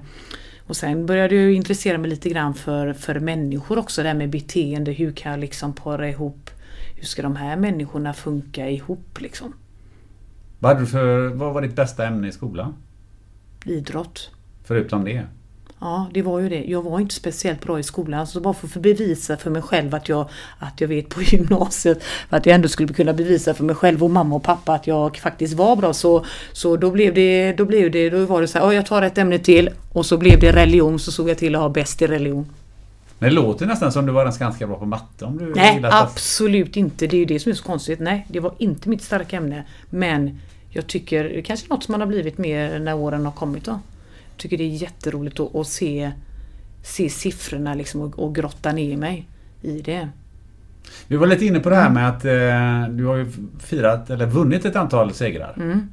[0.67, 4.29] och sen började jag intressera mig lite grann för, för människor också, det här med
[4.29, 4.91] beteende.
[4.91, 6.49] Hur kan jag liksom para ihop?
[6.95, 9.53] Hur ska de här människorna funka ihop liksom?
[10.59, 12.75] Vad, för, vad var ditt bästa ämne i skolan?
[13.65, 14.31] Idrott.
[14.63, 15.25] Förutom det?
[15.83, 16.63] Ja, det var ju det.
[16.63, 18.27] Jag var inte speciellt bra i skolan.
[18.27, 22.03] Så bara för att bevisa för mig själv att jag, att jag vet på gymnasiet.
[22.29, 25.17] Att jag ändå skulle kunna bevisa för mig själv och mamma och pappa att jag
[25.17, 25.93] faktiskt var bra.
[25.93, 28.85] Så, så då blev det, då blev det, då var det så här, "Ja, jag
[28.85, 29.69] tar ett ämne till.
[29.93, 32.45] Och så blev det religion, så såg jag till att ha bäst i religion.
[33.19, 36.77] Men det låter nästan som du var ganska bra på matte om du Nej, absolut
[36.77, 37.07] inte.
[37.07, 37.99] Det är ju det som är så konstigt.
[37.99, 39.63] Nej, det var inte mitt starka ämne.
[39.89, 43.31] Men jag tycker, det är kanske något som man har blivit mer när åren har
[43.31, 43.79] kommit då.
[44.37, 46.11] Tycker det är jätteroligt att, att se,
[46.83, 49.27] se siffrorna liksom och, och grotta ner mig
[49.61, 50.09] i det.
[51.07, 54.25] Vi var lite inne på det här med att eh, du har ju firat, eller
[54.25, 55.53] vunnit ett antal segrar.
[55.57, 55.89] Mm.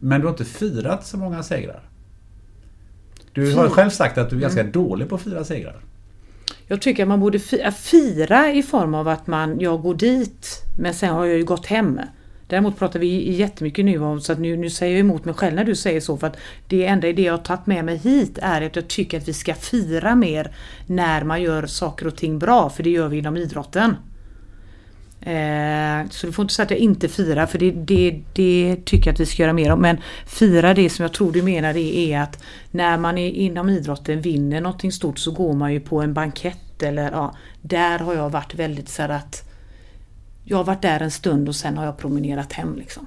[0.00, 1.82] Men du har inte firat så många segrar.
[3.32, 5.76] Du har ju själv sagt att du är ganska dålig på att fira segrar.
[6.66, 10.62] Jag tycker att man borde fi- fira i form av att man, jag går dit
[10.78, 12.00] men sen har jag ju gått hem.
[12.48, 15.56] Däremot pratar vi jättemycket nu om, så att nu, nu säger jag emot mig själv
[15.56, 16.36] när du säger så för att
[16.68, 19.32] det enda idé jag har tagit med mig hit är att jag tycker att vi
[19.32, 20.50] ska fira mer
[20.86, 23.96] när man gör saker och ting bra, för det gör vi inom idrotten.
[25.20, 29.06] Eh, så du får inte säga att jag inte firar för det, det, det tycker
[29.06, 29.80] jag att vi ska göra mer om.
[29.80, 33.68] Men fira det som jag tror du menar det är att när man är inom
[33.68, 38.14] idrotten vinner någonting stort så går man ju på en bankett eller ja, där har
[38.14, 39.47] jag varit väldigt så här att
[40.48, 43.06] jag har varit där en stund och sen har jag promenerat hem liksom.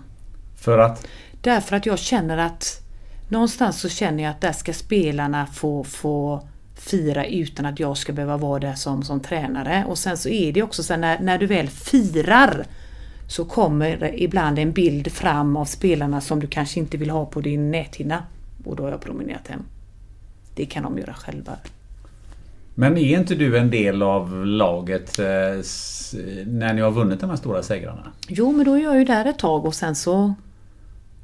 [0.56, 1.08] För att?
[1.42, 2.82] Därför att jag känner att
[3.30, 8.14] någonstans så känner jag att där ska spelarna få, få fira utan att jag ska
[8.14, 9.86] behöva vara där som, som tränare.
[9.88, 12.66] Och sen så är det också så när, när du väl firar
[13.28, 17.42] så kommer ibland en bild fram av spelarna som du kanske inte vill ha på
[17.42, 18.24] din näthinna.
[18.66, 19.64] Och då har jag promenerat hem.
[20.56, 21.58] Det kan de göra själva.
[22.76, 25.26] Men är inte du en del av laget eh,
[26.46, 28.12] när ni har vunnit de här stora segrarna?
[28.28, 30.34] Jo, men då är jag ju där ett tag och sen så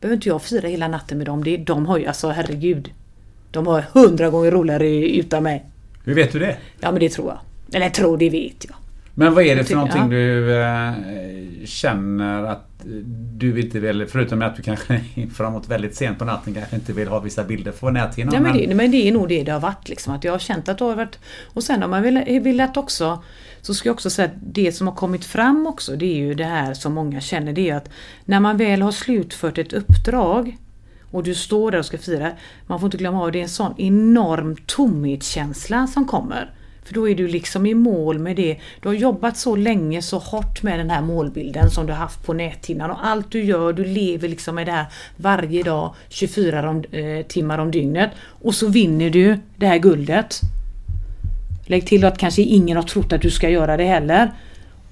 [0.02, 1.66] behöver inte jag fira hela natten med dem.
[1.66, 2.92] De har ju alltså, herregud.
[3.52, 5.66] De har hundra gånger roligare utan mig.
[6.04, 6.58] Hur vet du det?
[6.80, 7.40] Ja, men det tror jag.
[7.76, 8.76] Eller tror, det vet jag.
[9.20, 10.08] Men vad är det för någonting ja.
[10.08, 10.94] du äh,
[11.66, 12.68] känner att
[13.38, 15.02] du inte vill, förutom att du kanske
[15.36, 18.34] framåt väldigt sent på natten kanske inte vill ha vissa bilder på näthinnan?
[18.34, 19.90] Ja, men, det, men det är nog det det har varit.
[19.90, 21.20] Liksom, att jag har känt att det har varit...
[21.54, 23.24] Och sen om man vill, velat också
[23.62, 26.34] så ska jag också säga att det som har kommit fram också det är ju
[26.34, 27.90] det här som många känner det är att
[28.26, 30.58] när man väl har slutfört ett uppdrag
[31.12, 32.32] och du står där och ska fira,
[32.68, 36.54] man får inte glömma av det är en sån enorm tomhetskänsla som kommer.
[36.88, 38.58] För då är du liksom i mål med det.
[38.82, 42.26] Du har jobbat så länge, så hårt med den här målbilden som du har haft
[42.26, 44.86] på näthinnan och allt du gör, du lever liksom med det här
[45.18, 48.10] varje dag 24 om, eh, timmar om dygnet.
[48.42, 50.40] Och så vinner du det här guldet.
[51.66, 54.32] Lägg till att kanske ingen har trott att du ska göra det heller.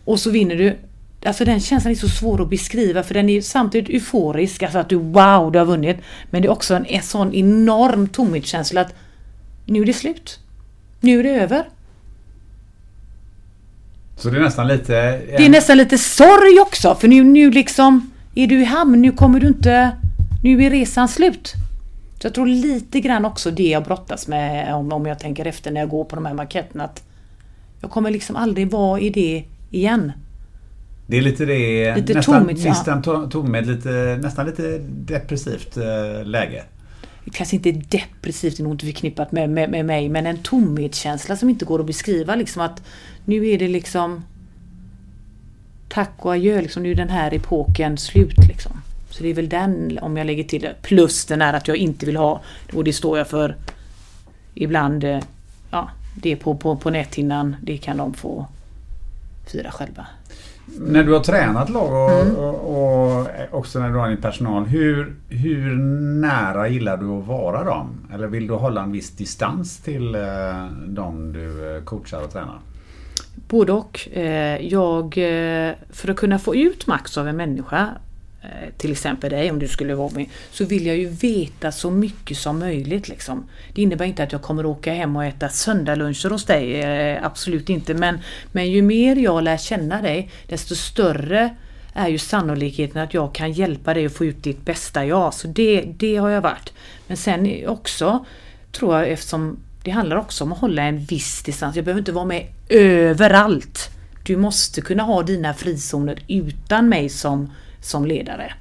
[0.06, 0.78] Och så vinner du.
[1.26, 4.90] Alltså den känslan är så svår att beskriva för den är samtidigt euforisk, alltså att
[4.90, 5.98] du wow, du har vunnit.
[6.30, 8.94] Men det är också en, en sån enorm tomhetskänsla att
[9.66, 10.40] nu är det slut.
[11.00, 11.66] Nu är det över.
[14.18, 14.98] Så det är nästan lite...
[14.98, 15.38] En...
[15.38, 19.12] Det är nästan lite sorg också för nu, nu liksom är du i hamn, nu
[19.12, 19.92] kommer du inte...
[20.44, 21.54] Nu är resan slut.
[22.22, 25.72] Så jag tror lite grann också det jag brottas med om, om jag tänker efter
[25.72, 26.84] när jag går på de här marketterna.
[26.84, 27.04] Att
[27.82, 30.12] jag kommer liksom aldrig vara i det igen.
[31.08, 31.96] Det är lite det...
[31.96, 33.28] Lite nästan, tomhet, nästan, ja.
[33.32, 36.64] tomhet, lite, nästan lite depressivt äh, läge.
[37.32, 40.38] Kanske inte är depressivt, det är nog inte förknippat med, med, med mig, men en
[40.38, 42.36] tomhetskänsla som inte går att beskriva.
[42.36, 42.82] Liksom att
[43.26, 44.24] nu är det liksom
[45.90, 48.38] tack och adjö, liksom, nu är den här epoken slut.
[48.48, 48.82] Liksom.
[49.10, 50.76] Så det är väl den, om jag lägger till det.
[50.82, 52.42] Plus den här att jag inte vill ha,
[52.74, 53.56] och det står jag för
[54.54, 55.20] ibland, eh,
[55.72, 58.48] ja, det på, på, på näthinnan, det kan de få
[59.52, 60.08] fira själva.
[60.66, 62.36] När du har tränat lag och, mm.
[62.36, 65.76] och, och, också när du har din personal, hur, hur
[66.22, 68.08] nära gillar du att vara dem?
[68.14, 72.60] Eller vill du hålla en viss distans till eh, dem du eh, coachar och tränar?
[73.50, 74.10] Både och.
[74.14, 75.14] Eh, jag,
[75.90, 78.05] för att kunna få ut max av en människa Eh,
[78.46, 81.92] Eh, till exempel dig om du skulle vara med, så vill jag ju veta så
[81.92, 83.10] mycket som möjligt.
[83.10, 83.50] Liksom.
[83.74, 87.70] Det innebär inte att jag kommer åka hem och äta söndagsluncher hos dig, eh, absolut
[87.70, 87.94] inte.
[87.94, 88.20] Men,
[88.52, 91.56] men ju mer jag lär känna dig, desto större
[91.94, 95.34] är ju sannolikheten att jag kan hjälpa dig att få ut ditt bästa jag.
[95.34, 96.74] Så det, det har jag varit.
[97.08, 98.26] Men sen också,
[98.72, 101.76] tror jag, eftersom det handlar också om att hålla en viss distans.
[101.76, 103.90] Jag behöver inte vara med överallt.
[104.24, 107.52] Du måste kunna ha dina frizoner utan mig som
[107.86, 108.54] som ledare.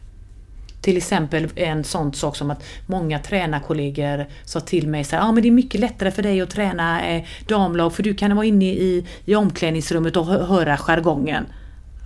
[0.80, 5.32] Till exempel en sån sak som att många tränarkollegor sa till mig så här, ah,
[5.32, 8.46] men det är mycket lättare för dig att träna eh, damlag för du kan vara
[8.46, 11.46] inne i, i omklädningsrummet och höra jargongen.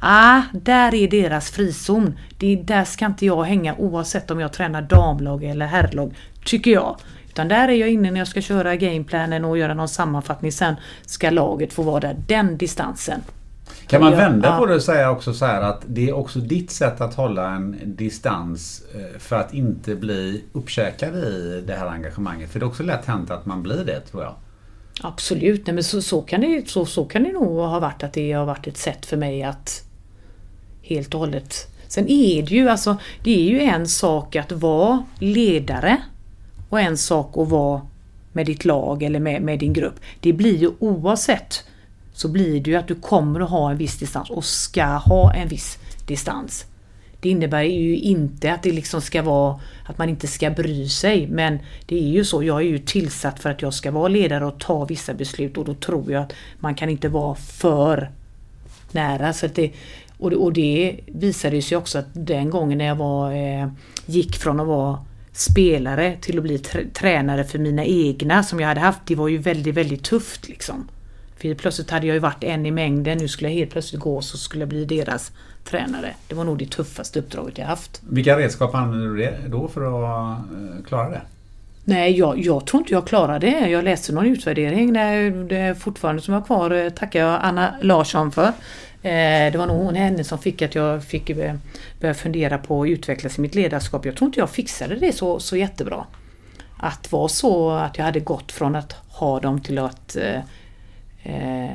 [0.01, 2.19] Ah, där är deras frizon.
[2.39, 6.97] Det, där ska inte jag hänga oavsett om jag tränar damlag eller herrlag, tycker jag.
[7.29, 10.53] Utan där är jag inne när jag ska köra gameplanen och göra någon sammanfattning.
[10.53, 10.77] Sen
[11.07, 13.21] ska laget få vara där, den distansen.
[13.89, 16.71] Kan man vända på det och säga också så här att det är också ditt
[16.71, 22.51] sätt att hålla en distans eh, för att inte bli uppkäkad i det här engagemanget?
[22.51, 24.35] För det är också lätt hänt att man blir det tror jag.
[25.03, 28.13] Absolut, Nej, men så, så, kan det, så, så kan det nog ha varit att
[28.13, 29.85] det har varit ett sätt för mig att
[30.83, 35.05] helt och hållet Sen är det ju alltså, det är ju en sak att vara
[35.19, 35.97] ledare
[36.69, 37.83] och en sak att vara
[38.33, 39.95] med ditt lag eller med, med din grupp.
[40.21, 41.65] Det blir ju oavsett
[42.19, 45.35] så blir det ju att du kommer att ha en viss distans och ska ha
[45.35, 46.67] en viss distans.
[47.21, 51.27] Det innebär ju inte att det liksom ska vara att man inte ska bry sig
[51.27, 54.47] men det är ju så, jag är ju tillsatt för att jag ska vara ledare
[54.47, 58.11] och ta vissa beslut och då tror jag att man kan inte vara för
[58.93, 59.33] nära.
[59.33, 59.73] Så det,
[60.19, 63.69] och, det, och det visade sig också att den gången när jag var, eh,
[64.07, 66.59] gick från att vara spelare till att bli
[66.95, 70.89] tränare för mina egna som jag hade haft, det var ju väldigt, väldigt tufft liksom.
[71.41, 74.23] För plötsligt hade jag ju varit en i mängden, nu skulle jag helt plötsligt gå
[74.23, 75.33] så skulle jag bli deras
[75.65, 76.15] tränare.
[76.29, 78.03] Det var nog det tuffaste uppdraget jag haft.
[78.09, 81.21] Vilka redskap använder du då för att eh, klara det?
[81.85, 83.69] Nej, jag, jag tror inte jag klarade det.
[83.69, 87.41] Jag läste någon utvärdering, det, det är fortfarande som jag har kvar, eh, tackar jag
[87.43, 88.53] Anna Larsson för.
[89.03, 91.31] Eh, det var nog hon henne som fick att jag fick
[92.01, 94.07] börja fundera på att utvecklas i mitt ledarskap.
[94.07, 96.05] Jag tror inte jag fixade det så, så jättebra.
[96.77, 100.17] Att vara så att jag hade gått från att ha dem till att
[101.23, 101.71] eh,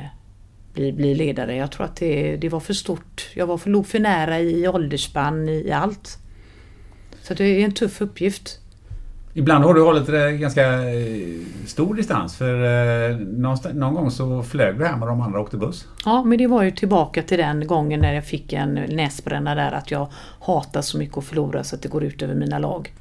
[0.73, 1.55] bli, bli ledare.
[1.55, 3.29] Jag tror att det, det var för stort.
[3.35, 6.17] Jag var för, låg för nära i åldersspann, i, allt.
[7.21, 8.59] Så det är en tuff uppgift.
[9.35, 11.27] Ibland har du hållit ganska eh,
[11.65, 12.63] stor distans för
[13.11, 13.17] eh,
[13.73, 15.87] någon gång så flög du hem och de andra åkte buss.
[16.05, 19.71] Ja, men det var ju tillbaka till den gången när jag fick en näsbränna där
[19.71, 20.07] att jag
[20.39, 22.93] hatar så mycket att förlora så att det går ut över mina lag.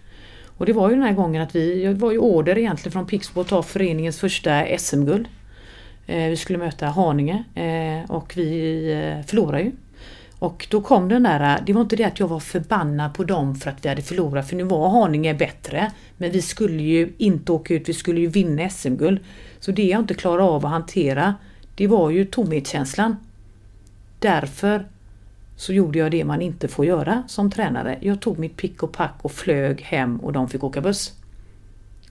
[0.56, 3.06] Och det var ju den här gången att vi, det var ju order egentligen från
[3.06, 5.28] Pixbo att ta föreningens första SM-guld.
[6.06, 9.72] Eh, vi skulle möta Haninge eh, och vi eh, förlorade ju.
[10.38, 13.54] Och då kom den där, det var inte det att jag var förbannad på dem
[13.54, 15.92] för att vi hade förlorat, för nu var Haninge bättre.
[16.16, 19.20] Men vi skulle ju inte åka ut, vi skulle ju vinna SM-guld.
[19.60, 21.34] Så det jag inte klarade av att hantera,
[21.74, 23.16] det var ju tomhetskänslan.
[24.18, 24.86] Därför
[25.56, 27.98] så gjorde jag det man inte får göra som tränare.
[28.00, 31.21] Jag tog mitt pick och pack och flög hem och de fick åka buss.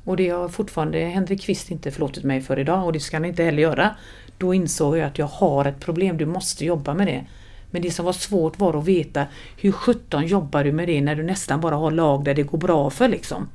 [0.03, 3.25] Och det har fortfarande Henrik Kvist inte förlåtit mig för idag och det ska han
[3.25, 3.95] inte heller göra.
[4.37, 7.25] Då insåg jag att jag har ett problem, du måste jobba med det.
[7.71, 9.25] Men det som var svårt var att veta
[9.57, 12.57] hur sjutton jobbar du med det när du nästan bara har lag där det går
[12.57, 13.47] bra för liksom.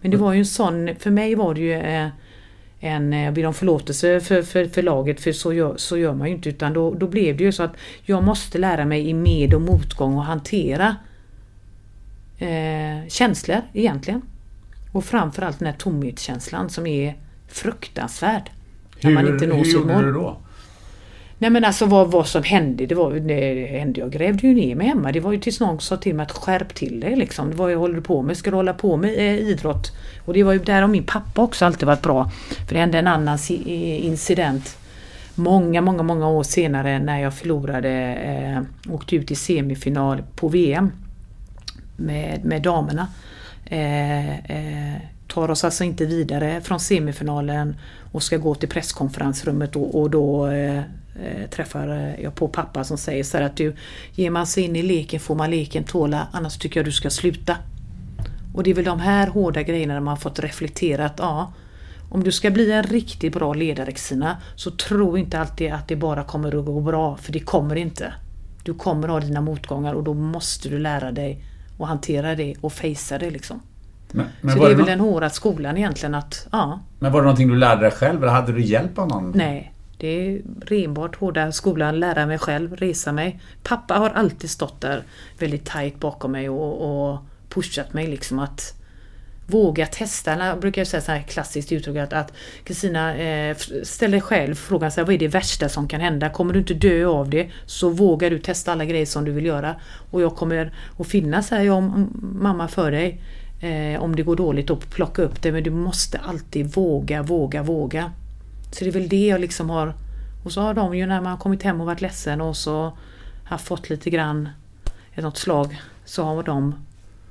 [0.00, 2.08] Men det var ju en sån, för mig var det ju eh,
[2.80, 6.28] en, jag ber om förlåtelse för, för, för laget för så gör, så gör man
[6.28, 9.14] ju inte utan då, då blev det ju så att jag måste lära mig i
[9.14, 10.96] med och motgång och hantera
[12.38, 14.22] eh, känslor egentligen.
[14.92, 17.14] Och framförallt den här tomhetskänslan som är
[17.48, 18.50] fruktansvärd.
[19.00, 20.36] Hur, när man inte når hur gjorde du då?
[21.38, 24.74] Nej men alltså vad, vad som hände, det var det hände, jag grävde ju ner
[24.74, 25.12] mig hemma.
[25.12, 27.50] Det var ju tills någon sa till mig att skärp till dig liksom.
[27.50, 28.36] Det var jag håller på med.
[28.36, 29.92] Ska du hålla på med eh, idrott?
[30.24, 32.30] Och det var ju där min pappa också alltid varit bra.
[32.68, 34.76] För det hände en annan incident
[35.34, 40.92] många, många, många år senare när jag förlorade, eh, åkte ut i semifinal på VM
[41.96, 43.06] med, med damerna.
[43.64, 47.76] Eh, eh, tar oss alltså inte vidare från semifinalen
[48.12, 52.98] och ska gå till presskonferensrummet och, och då eh, eh, träffar jag på pappa som
[52.98, 53.76] säger så här att du,
[54.14, 57.10] ger man sig in i leken får man leken tåla, annars tycker jag du ska
[57.10, 57.56] sluta.
[58.54, 61.52] Och det är väl de här hårda grejerna man fått reflektera att ja,
[62.10, 65.96] om du ska bli en riktigt bra ledare Xina, så tro inte alltid att det
[65.96, 68.14] bara kommer att gå bra, för det kommer inte.
[68.62, 71.44] Du kommer ha dina motgångar och då måste du lära dig
[71.78, 73.60] att hantera det och fejsa det liksom.
[74.12, 76.80] Men, men så det är väl den hårda skolan egentligen att, ja.
[76.98, 79.32] Men var det någonting du lärde dig själv eller hade du hjälp av någon?
[79.34, 83.40] Nej, det är renbart hårda skolan, lära mig själv, resa mig.
[83.62, 85.02] Pappa har alltid stått där
[85.38, 88.81] väldigt tajt bakom mig och, och pushat mig liksom att
[89.46, 90.46] våga testa.
[90.46, 92.32] Jag brukar säga så här klassiskt uttryck att
[92.64, 96.30] Kristina, eh, ställ dig själv frågan så här, vad är det värsta som kan hända?
[96.30, 99.46] Kommer du inte dö av det så vågar du testa alla grejer som du vill
[99.46, 99.76] göra.
[100.10, 101.82] Och jag kommer att finnas här, jag
[102.22, 103.20] mamma för dig.
[103.60, 107.62] Eh, om det går dåligt och plocka upp det men du måste alltid våga, våga,
[107.62, 108.12] våga.
[108.72, 109.94] Så det är väl det jag liksom har...
[110.44, 112.98] Och så har de ju när man kommit hem och varit ledsen och så
[113.44, 114.48] har fått lite grann
[115.16, 116.74] något slag så har de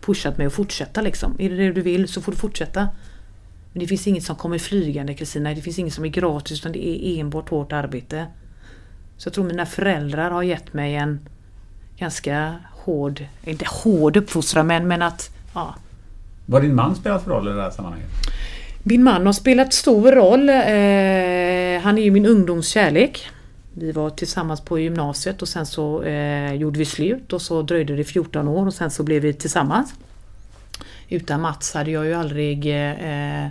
[0.02, 1.36] pushat mig att fortsätta liksom.
[1.40, 2.88] Är det det du vill så får du fortsätta.
[3.74, 5.54] Men det finns inget som kommer flygande Kristina.
[5.54, 8.26] Det finns inget som är gratis utan det är enbart hårt arbete.
[9.18, 11.20] Så jag tror mina föräldrar har gett mig en
[11.98, 15.76] ganska hård, inte hård uppfostran men, men att ja.
[16.46, 18.10] Vad din man spelat för roll i det här sammanhanget?
[18.84, 20.50] Min man har spelat stor roll.
[20.50, 23.30] Eh, han är ju min ungdomskärlek.
[23.73, 27.95] Vi var tillsammans på gymnasiet och sen så eh, gjorde vi slut och så dröjde
[27.95, 29.93] det 14 år och sen så blev vi tillsammans.
[31.10, 33.47] Utan Mats hade jag ju aldrig eh,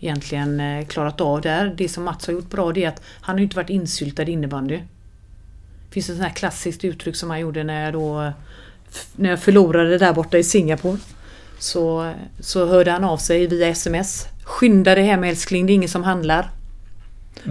[0.00, 1.74] egentligen eh, klarat av det här.
[1.76, 4.30] Det som Mats har gjort bra det är att han har inte varit insyltad i
[4.30, 4.76] innebandy.
[4.76, 8.32] Det finns ett sånt här klassiskt uttryck som han gjorde när jag då
[9.16, 10.98] när jag förlorade där borta i Singapore.
[11.58, 14.26] Så, så hörde han av sig via sms.
[14.44, 16.50] Skynda dig hem älskling, det är ingen som handlar.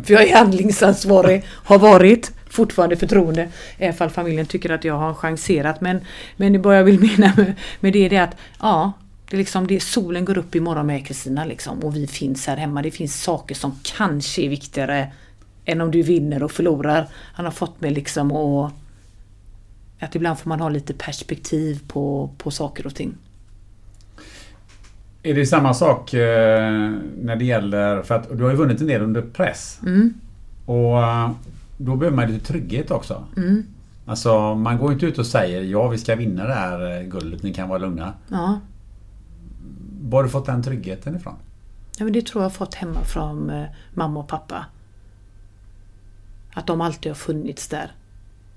[0.03, 3.49] För jag är handlingsansvarig, har varit, fortfarande förtroende.
[3.77, 5.81] Även fall familjen tycker att jag har chanserat.
[5.81, 6.01] Men,
[6.37, 8.91] men vad jag vill mena med, med det är det att ja,
[9.29, 12.57] det är liksom det, solen går upp imorgon med Kristina liksom och vi finns här
[12.57, 12.81] hemma.
[12.81, 15.11] Det finns saker som kanske är viktigare
[15.65, 17.07] än om du vinner och förlorar.
[17.33, 18.73] Han har fått mig liksom att
[19.99, 23.17] att ibland får man ha lite perspektiv på, på saker och ting.
[25.25, 28.87] Är det samma sak eh, när det gäller, för att du har ju vunnit en
[28.87, 29.79] del under press.
[29.83, 30.13] Mm.
[30.65, 31.31] Och eh,
[31.77, 33.23] då behöver man lite trygghet också.
[33.37, 33.63] Mm.
[34.05, 37.43] Alltså man går inte ut och säger ja vi ska vinna det här eh, guldet,
[37.43, 38.13] ni kan vara lugna.
[38.27, 38.59] Ja.
[40.01, 41.35] Var har du fått den tryggheten ifrån?
[41.97, 44.65] Ja, men det tror jag har fått hemma från mamma och pappa.
[46.53, 47.91] Att de alltid har funnits där.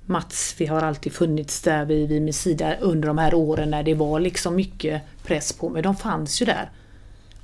[0.08, 3.82] Mats, vi har alltid funnits där vid, vid min sida under de här åren när
[3.82, 5.82] det var liksom mycket press på mig.
[5.82, 6.70] De fanns ju där.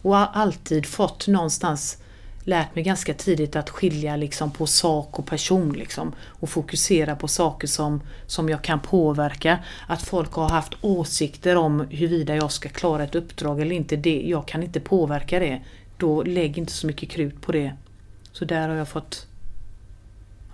[0.03, 1.99] Och har alltid fått någonstans
[2.45, 7.29] lärt mig ganska tidigt att skilja liksom på sak och person liksom, och fokusera på
[7.29, 9.59] saker som, som jag kan påverka.
[9.87, 14.23] Att folk har haft åsikter om huruvida jag ska klara ett uppdrag eller inte, det,
[14.27, 15.61] jag kan inte påverka det.
[15.97, 17.73] Då lägg inte så mycket krut på det.
[18.33, 19.27] Så där har jag fått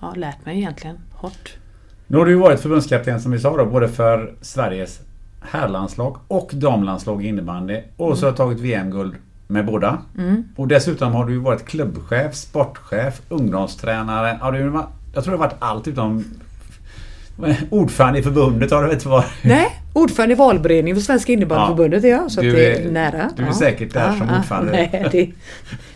[0.01, 1.60] ja, lärt mig egentligen hårt.
[2.11, 5.01] Nu har du ju varit förbundskapten som vi sa då, både för Sveriges
[5.41, 7.81] herrlandslag och damlandslag i innebandy.
[7.97, 9.15] Och så har tagit VM-guld
[9.47, 9.99] med båda.
[10.19, 10.45] Mm.
[10.57, 14.39] Och dessutom har du ju varit klubbchef, sportchef, ungdomstränare.
[14.41, 14.59] Ja, du,
[15.15, 16.25] jag tror det har varit allt utom
[17.71, 19.27] ordförande i förbundet har du inte varit.
[19.45, 22.31] Nej, ordförande i valberedningen för Svenska innebandyförbundet är jag.
[22.33, 23.31] Så Du att det är- är nära.
[23.37, 24.73] du är säkert där som ordförande.
[24.93, 25.31] Nej, det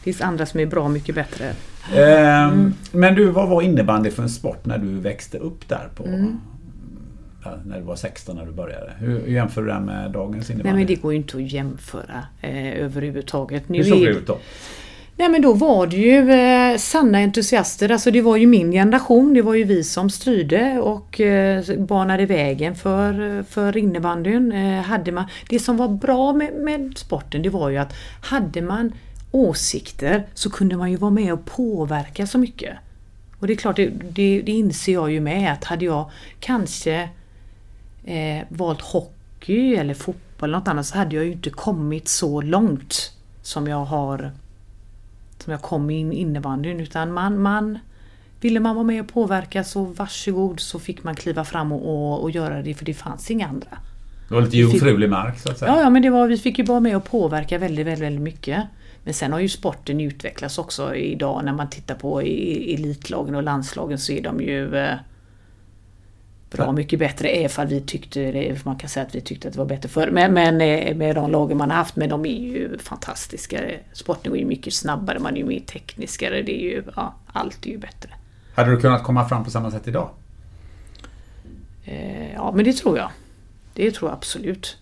[0.02, 1.52] finns andra som är bra mycket bättre.
[1.93, 6.05] Ehm, Men du, vad var innebandy för en sport när du växte upp där på...
[6.05, 6.41] Mm.
[7.64, 8.93] När du var 16 när du började.
[8.99, 10.68] Hur jämför du det med dagens innebandy?
[10.70, 13.68] Nej men det går ju inte att jämföra eh, överhuvudtaget.
[13.68, 14.39] Nu Hur såg det ut då?
[15.16, 19.35] Nej men då var det ju eh, sanna entusiaster, alltså det var ju min generation,
[19.35, 24.53] det var ju vi som styrde och eh, banade vägen för, för innebandyn.
[24.53, 28.62] Eh, hade man, det som var bra med, med sporten det var ju att hade
[28.62, 28.93] man
[29.35, 32.76] åsikter så kunde man ju vara med och påverka så mycket.
[33.39, 36.11] Och det är klart, det, det, det inser jag ju med att hade jag
[36.41, 37.09] kanske
[38.05, 42.41] eh, valt hockey eller fotboll eller något annat så hade jag ju inte kommit så
[42.41, 43.12] långt
[43.43, 44.32] som jag har
[45.39, 47.78] som jag kom in innebandyn utan man, man
[48.41, 52.22] ville man vara med och påverka så varsågod så fick man kliva fram och, och,
[52.22, 53.78] och göra det för det fanns inga andra.
[54.28, 55.70] Det var lite jungfrulig mark så att säga.
[55.70, 58.22] Ja, ja men det var, vi fick ju vara med och påverka väldigt, väldigt, väldigt
[58.22, 58.64] mycket.
[59.05, 63.42] Men sen har ju sporten utvecklats också idag när man tittar på i- elitlagen och
[63.42, 64.94] landslagen så är de ju eh,
[66.50, 69.59] bra mycket bättre ifall vi tyckte det, man kan säga att vi tyckte att det
[69.59, 70.11] var bättre förr.
[70.11, 73.61] Men, men eh, med de lagen man har haft, men de är ju fantastiska.
[73.92, 76.42] Sporten går ju mycket snabbare, man är ju mer tekniskare.
[76.42, 78.11] Det är ju, ja, allt är ju bättre.
[78.55, 80.11] Hade du kunnat komma fram på samma sätt idag?
[81.84, 83.11] Eh, ja men det tror jag.
[83.74, 84.76] Det tror jag absolut.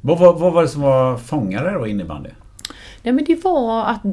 [0.00, 2.30] Vad, var- vad var det som var fångare då i innebandy?
[3.02, 4.04] Nej men det var att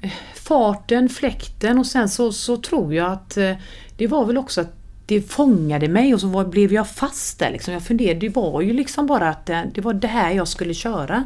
[0.00, 3.52] eh, farten, fläkten och sen så, så tror jag att eh,
[3.96, 4.72] det var väl också att
[5.06, 7.50] det fångade mig och så var, blev jag fast där.
[7.50, 7.74] Liksom.
[7.74, 10.74] Jag funderade, det var ju liksom bara att det, det var det här jag skulle
[10.74, 11.24] köra.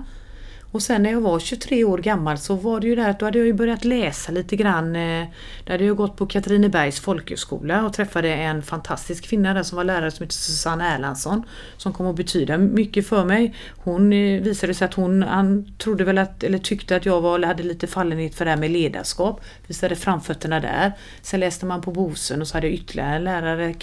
[0.72, 3.26] Och sen när jag var 23 år gammal så var det ju där att då
[3.26, 4.96] hade jag ju börjat läsa lite grann.
[4.96, 5.26] Eh,
[5.64, 9.84] då hade jag gått på Katrinebergs folkhögskola och träffade en fantastisk kvinna där som var
[9.84, 11.42] lärare som heter Susanne Erlandsson.
[11.76, 13.54] Som kom att betyda mycket för mig.
[13.76, 17.42] Hon eh, visade sig att hon han trodde väl att, eller tyckte att jag var,
[17.42, 19.40] hade lite fallenhet för det här med ledarskap.
[19.66, 20.92] Visade framfötterna där.
[21.22, 23.74] Sen läste man på Bosön och så hade jag ytterligare en lärare,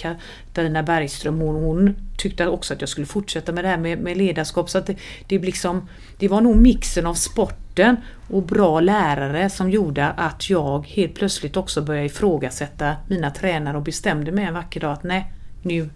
[0.56, 1.40] Katarina Bergström.
[1.40, 4.70] Hon, hon tyckte också att jag skulle fortsätta med det här med, med ledarskap.
[4.70, 4.96] Så att det,
[5.26, 5.88] det, liksom,
[6.18, 7.96] det var nog mixen av sporten
[8.30, 13.82] och bra lärare som gjorde att jag helt plötsligt också började ifrågasätta mina tränare och
[13.82, 15.32] bestämde mig en vacker dag att nej,
[15.62, 15.90] nu,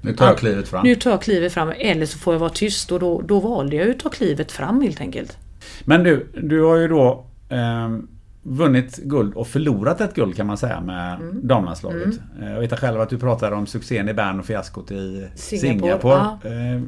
[0.00, 0.84] Nu tar jag klivet fram.
[0.84, 3.76] nu tar jag klivet fram eller så får jag vara tyst och då, då valde
[3.76, 5.38] jag att ta klivet fram helt enkelt.
[5.84, 8.08] Men du, du har ju då ehm,
[8.42, 11.40] vunnit guld och förlorat ett guld kan man säga med Mm.
[11.42, 12.14] damlandslaget.
[12.42, 15.90] Eh, Jag vet själv att du pratade om succén i Bern och fiaskot i Singapore,
[16.00, 16.74] Singapore.
[16.74, 16.80] Eh,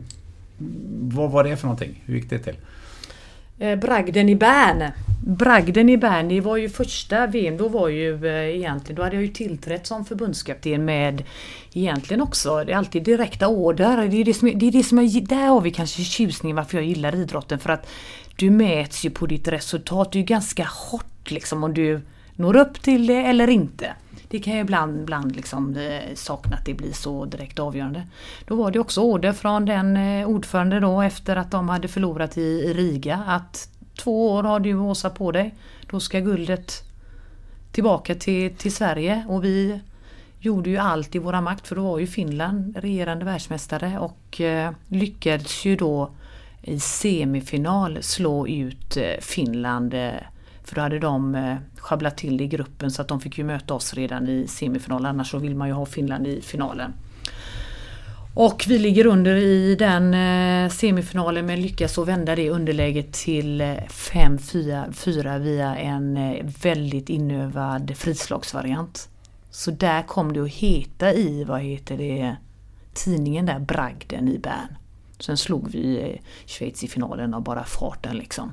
[1.01, 2.03] vad var det för någonting?
[2.07, 2.57] Hur gick det till?
[3.59, 4.83] Eh, Bragden i Bern.
[5.27, 7.57] Bragden i Bern, det var ju första VM.
[7.57, 8.27] Då var ju
[8.57, 11.23] egentligen, då hade jag ju tillträtt som förbundskapten med
[11.73, 14.09] egentligen också, det är alltid direkta order.
[14.09, 16.79] Det är det som, det är det som jag, där har vi kanske tjusningen varför
[16.79, 17.59] jag gillar idrotten.
[17.59, 17.87] För att
[18.43, 20.12] du mäts ju på ditt resultat.
[20.12, 22.01] Det är ju ganska hårt liksom om du
[22.36, 23.95] når upp till det eller inte.
[24.28, 28.07] Det kan ju ibland, ibland liksom, eh, sakna att det blir så direkt avgörande.
[28.47, 32.38] Då var det också order från den eh, ordförande då efter att de hade förlorat
[32.38, 33.68] i, Riga att
[34.03, 35.55] två år har du Åsa på dig.
[35.90, 36.82] Då ska guldet
[37.72, 39.80] tillbaka till, till Sverige och vi
[40.38, 44.72] gjorde ju allt i våra makt för då var ju Finland regerande världsmästare och eh,
[44.88, 46.11] lyckades ju då
[46.63, 50.11] i semifinal slå ut eh, Finland eh,
[50.65, 53.45] för då hade de eh, sjabblat till det i gruppen så att de fick ju
[53.45, 56.93] möta oss redan i semifinal annars så vill man ju ha Finland i finalen.
[58.35, 65.77] Och vi ligger under i den semifinalen men lyckas vända det underläget till 5-4 via
[65.77, 66.19] en
[66.63, 69.09] väldigt inövad frislagsvariant.
[69.51, 72.37] Så där kom det att heta i, vad heter det,
[72.95, 74.77] tidningen där, Bragden i Bern.
[75.23, 78.53] Sen slog vi Schweiz i finalen av bara farten liksom.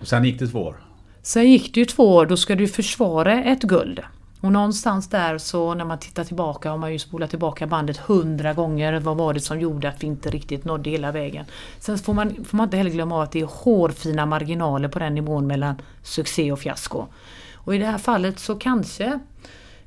[0.00, 0.84] Och sen gick det två år.
[1.22, 4.00] Sen gick det ju två år, då ska du försvara ett guld.
[4.40, 8.52] Och någonstans där så när man tittar tillbaka har man ju spolat tillbaka bandet hundra
[8.52, 9.00] gånger.
[9.00, 11.44] Vad var det som gjorde att vi inte riktigt nådde hela vägen?
[11.78, 15.14] Sen får man, får man inte heller glömma att det är hårfina marginaler på den
[15.14, 17.06] nivån mellan succé och fiasko.
[17.54, 19.20] Och i det här fallet så kanske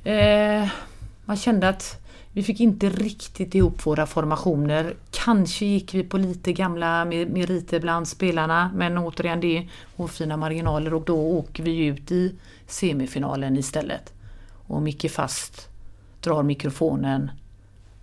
[0.03, 0.68] eh,
[1.26, 2.05] man kände att
[2.36, 4.93] vi fick inte riktigt ihop våra formationer.
[5.11, 10.93] Kanske gick vi på lite gamla meriter bland spelarna men återigen det är hårfina marginaler
[10.93, 12.36] och då åker vi ut i
[12.67, 14.13] semifinalen istället.
[14.67, 15.69] Och Micke Fast
[16.21, 17.31] drar mikrofonen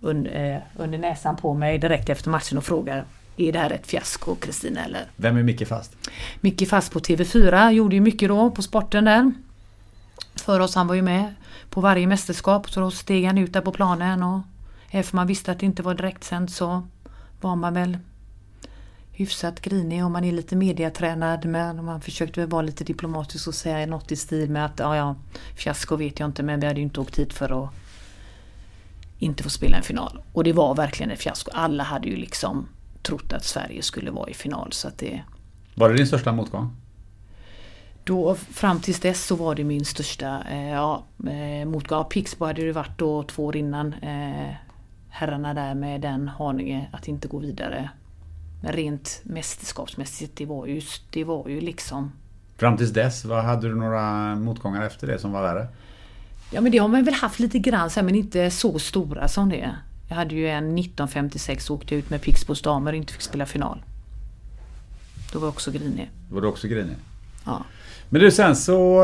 [0.01, 3.05] under, eh, under näsan på mig direkt efter matchen och frågar
[3.37, 5.05] är det här ett fiasko Kristina eller?
[5.15, 5.95] Vem är Micke Fast?
[6.41, 9.31] Micke Fast på TV4 gjorde ju mycket då på sporten där.
[10.35, 11.33] För oss, han var ju med
[11.73, 14.41] på varje mästerskap så då steg han ut där på planen och
[14.91, 16.87] eftersom man visste att det inte var direktsänt så
[17.41, 17.97] var man väl
[19.11, 23.55] hyfsat grinig och man är lite mediatränad men man försökte väl vara lite diplomatisk och
[23.55, 25.15] säga något i stil med att ja, ja,
[25.55, 27.69] fiasko vet jag inte men vi hade ju inte åkt hit för att
[29.19, 30.21] inte få spela en final.
[30.33, 31.51] Och det var verkligen ett fiasko.
[31.53, 32.67] Alla hade ju liksom
[33.01, 35.21] trott att Sverige skulle vara i final så att det...
[35.75, 36.75] Var det din största motgång?
[38.03, 42.05] Då, fram tills dess så var det min största eh, ja, eh, motgång.
[42.05, 43.93] Pixbo hade det varit då två år innan.
[43.93, 44.53] Eh,
[45.09, 47.89] herrarna där med den Haninge att inte gå vidare.
[48.61, 50.81] Men rent mästerskapsmässigt, det var ju,
[51.11, 52.11] det var ju liksom...
[52.57, 55.67] Fram tills dess, vad hade du några motgångar efter det som var värre?
[56.51, 59.75] Ja men det har man väl haft lite grann men inte så stora som det.
[60.09, 63.83] Jag hade ju en 1956 åkte ut med Pixbos damer och inte fick spela final.
[65.31, 66.11] Då var jag också grinig.
[66.31, 66.95] Var du också grinig?
[67.45, 67.65] Ja.
[68.13, 69.03] Men du, sen så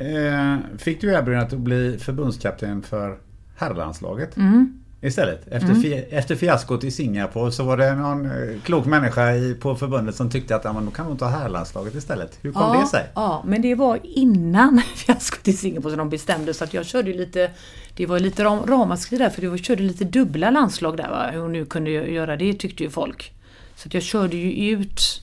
[0.00, 3.18] eh, fick du erbjudandet att bli förbundskapten för
[3.56, 4.36] herrlandslaget.
[4.36, 4.80] Mm.
[5.00, 5.48] Istället.
[5.48, 5.82] Efter, mm.
[5.82, 10.14] fi, efter fiaskot i Singapore så var det någon eh, klok människa i, på förbundet
[10.14, 12.38] som tyckte att ja, men då kan de ta herrlandslaget istället.
[12.42, 13.06] Hur kom ja, det sig?
[13.14, 17.12] Ja, men det var innan fiaskot i Singapore som de bestämde så att jag körde
[17.12, 17.50] lite
[17.96, 21.30] Det var lite ram, ramaskri där för jag körde lite dubbla landslag där va.
[21.32, 23.32] Hur nu kunde göra det tyckte ju folk.
[23.76, 25.22] Så att jag körde ju ut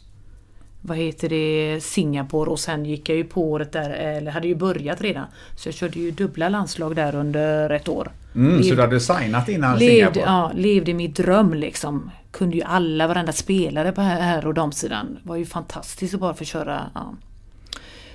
[0.82, 4.56] vad heter det, Singapore och sen gick jag ju på året där, eller hade ju
[4.56, 5.26] börjat redan.
[5.56, 8.12] Så jag körde ju dubbla landslag där under ett år.
[8.36, 10.24] Mm, levde, så du hade signat innan levde, Singapore?
[10.26, 12.12] Ja, levde min dröm liksom.
[12.32, 15.20] Kunde ju alla, varenda spelare på här och damsidan.
[15.24, 16.90] var ju fantastiskt att bara få köra.
[16.94, 17.14] Ja.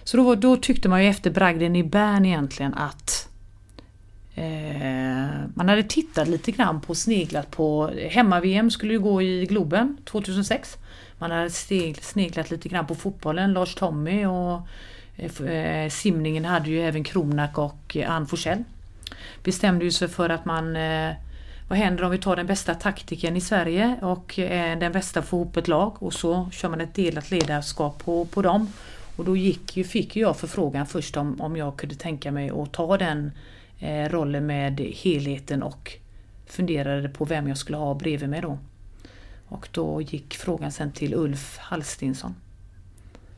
[0.05, 3.29] Så då, då tyckte man ju efter bragden i Bern egentligen att
[4.35, 4.45] eh,
[5.55, 10.79] man hade tittat lite grann på sneglat på Hemma-VM skulle ju gå i Globen 2006.
[11.23, 11.51] Man hade
[12.01, 14.61] sneglat lite grann på fotbollen, Lars Tommy och
[15.17, 18.65] eh, eh simningen hade ju även Kronak och eh, Ann Forsell.
[19.45, 21.13] Bestämde ju sig för att man eh,
[21.69, 25.41] vad händer om vi tar den bästa taktiken i Sverige och eh, den bästa får
[25.41, 28.69] ihop ett lag och så kör man ett delat ledarskap på, på dem.
[29.17, 32.73] Och då gick ju, fick jag förfrågan först om, om jag kunde tänka mig att
[32.73, 33.33] ta den
[33.79, 35.93] eh, rollen med helheten och
[36.47, 38.59] funderade på vem jag skulle ha bredvid mig då.
[39.53, 42.35] Och då gick frågan sen till Ulf Hallstinsson.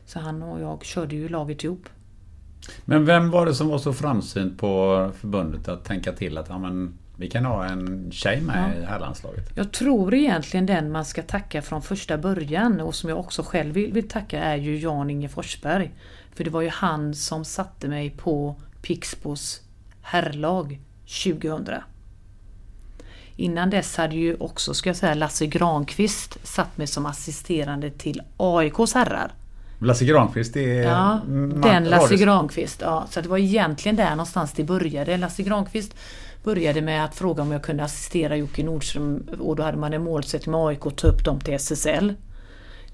[0.05, 1.89] Så han och jag körde ju laget ihop.
[2.85, 6.57] Men vem var det som var så framsynt på förbundet att tänka till att ja,
[6.57, 8.81] men, vi kan ha en tjej med ja.
[8.81, 9.51] i herrlandslaget?
[9.55, 13.73] Jag tror egentligen den man ska tacka från första början och som jag också själv
[13.73, 15.91] vill, vill tacka är ju Jan-Inge Forsberg.
[16.33, 19.61] För det var ju han som satte mig på Pixbos
[20.01, 20.79] herrlag
[21.23, 21.75] 2000.
[23.37, 28.21] Innan dess hade ju också, ska jag säga, Lasse Granqvist satt mig som assisterande till
[28.37, 29.31] AIKs herrar.
[29.79, 30.83] Lasse Granqvist, det är...
[30.83, 31.19] Ja,
[31.63, 32.81] den Lasse Granqvist.
[32.81, 35.17] Ja, så det var egentligen där någonstans det började.
[35.17, 35.95] Lasse Granqvist
[36.43, 40.03] började med att fråga om jag kunde assistera Jocke Nordström och då hade man en
[40.03, 42.13] målsättning med AIK att ta upp dem till SSL.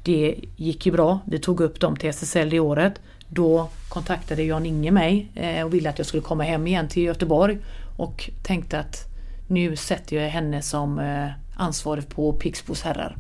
[0.04, 1.20] Det gick ju bra.
[1.26, 2.94] Vi tog upp dem till SSL det året.
[3.28, 7.58] Då kontaktade Jan-Inge mig eh, och ville att jag skulle komma hem igen till Göteborg
[7.98, 9.11] och tänkte att
[9.52, 13.18] nu sätter jag henne som eh, ansvarig på Pixbos herrar.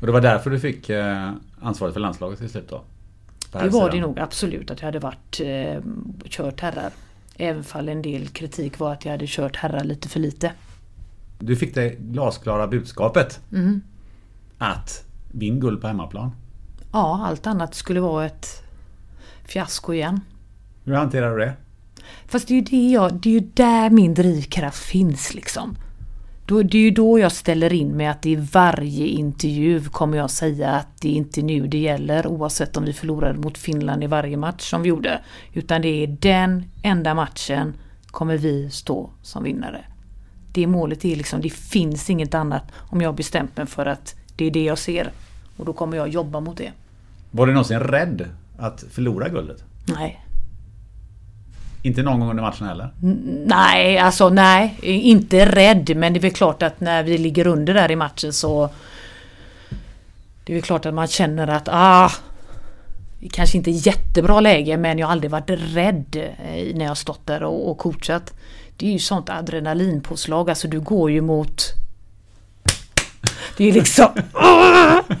[0.00, 2.82] Och det var därför du fick eh, ansvaret för landslaget till slut då?
[3.52, 5.82] Det var det nog absolut att jag hade varit eh,
[6.24, 6.90] kört herrar.
[7.36, 10.52] Även fall en del kritik var att jag hade kört herrar lite för lite.
[11.38, 13.80] Du fick det glasklara budskapet mm.
[14.58, 16.30] att vinn guld på hemmaplan.
[16.92, 18.62] Ja, allt annat skulle vara ett
[19.44, 20.20] fiasko igen.
[20.84, 21.54] Hur hanterar du det?
[22.26, 25.76] Fast det är ju, det jag, det är ju där min drivkraft finns liksom.
[26.46, 30.30] Då, det är ju då jag ställer in mig att i varje intervju kommer jag
[30.30, 34.06] säga att det är inte nu det gäller oavsett om vi förlorade mot Finland i
[34.06, 35.20] varje match som vi gjorde.
[35.52, 37.74] Utan det är den enda matchen
[38.06, 39.84] kommer vi stå som vinnare.
[40.52, 44.44] Det målet är liksom, det finns inget annat om jag bestämt mig för att det
[44.44, 45.10] är det jag ser.
[45.56, 46.72] Och då kommer jag jobba mot det.
[47.30, 48.28] Var du någonsin rädd
[48.58, 49.64] att förlora guldet?
[49.86, 50.25] Nej.
[51.86, 52.90] Inte någon gång under matchen heller?
[53.46, 54.78] Nej, alltså nej.
[54.82, 55.96] Inte rädd.
[55.96, 58.70] Men det är väl klart att när vi ligger under där i matchen så...
[60.44, 62.10] Det är väl klart att man känner att ah...
[63.30, 67.42] Kanske inte jättebra läge men jag har aldrig varit rädd eh, när jag stått där
[67.42, 68.34] och, och coachat.
[68.76, 70.50] Det är ju sånt adrenalinpåslag.
[70.50, 71.62] Alltså du går ju mot...
[73.56, 74.08] Det är liksom...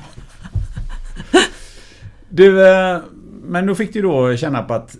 [2.28, 2.98] Du, eh,
[3.42, 4.96] men då fick du då känna på att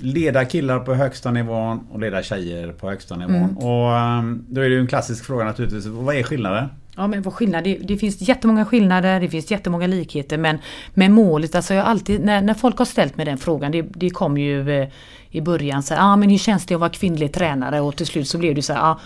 [0.00, 3.34] leda killar på högsta nivån och leda tjejer på högsta nivån.
[3.34, 3.58] Mm.
[3.58, 5.86] Och ehm, då är det ju en klassisk fråga naturligtvis.
[5.86, 6.68] Vad är skillnaden?
[6.96, 7.64] Ja men vad skillnad?
[7.64, 10.58] Det, det, finns jättemånga skillnader, det finns jättemånga likheter men
[10.94, 14.10] med målet, alltså jag alltid, när, när folk har ställt mig den frågan, det, det
[14.10, 14.88] kom ju eh,
[15.30, 17.80] i början så ja ah, men hur känns det att vara kvinnlig tränare?
[17.80, 19.00] Och till slut så blev det så här, ah,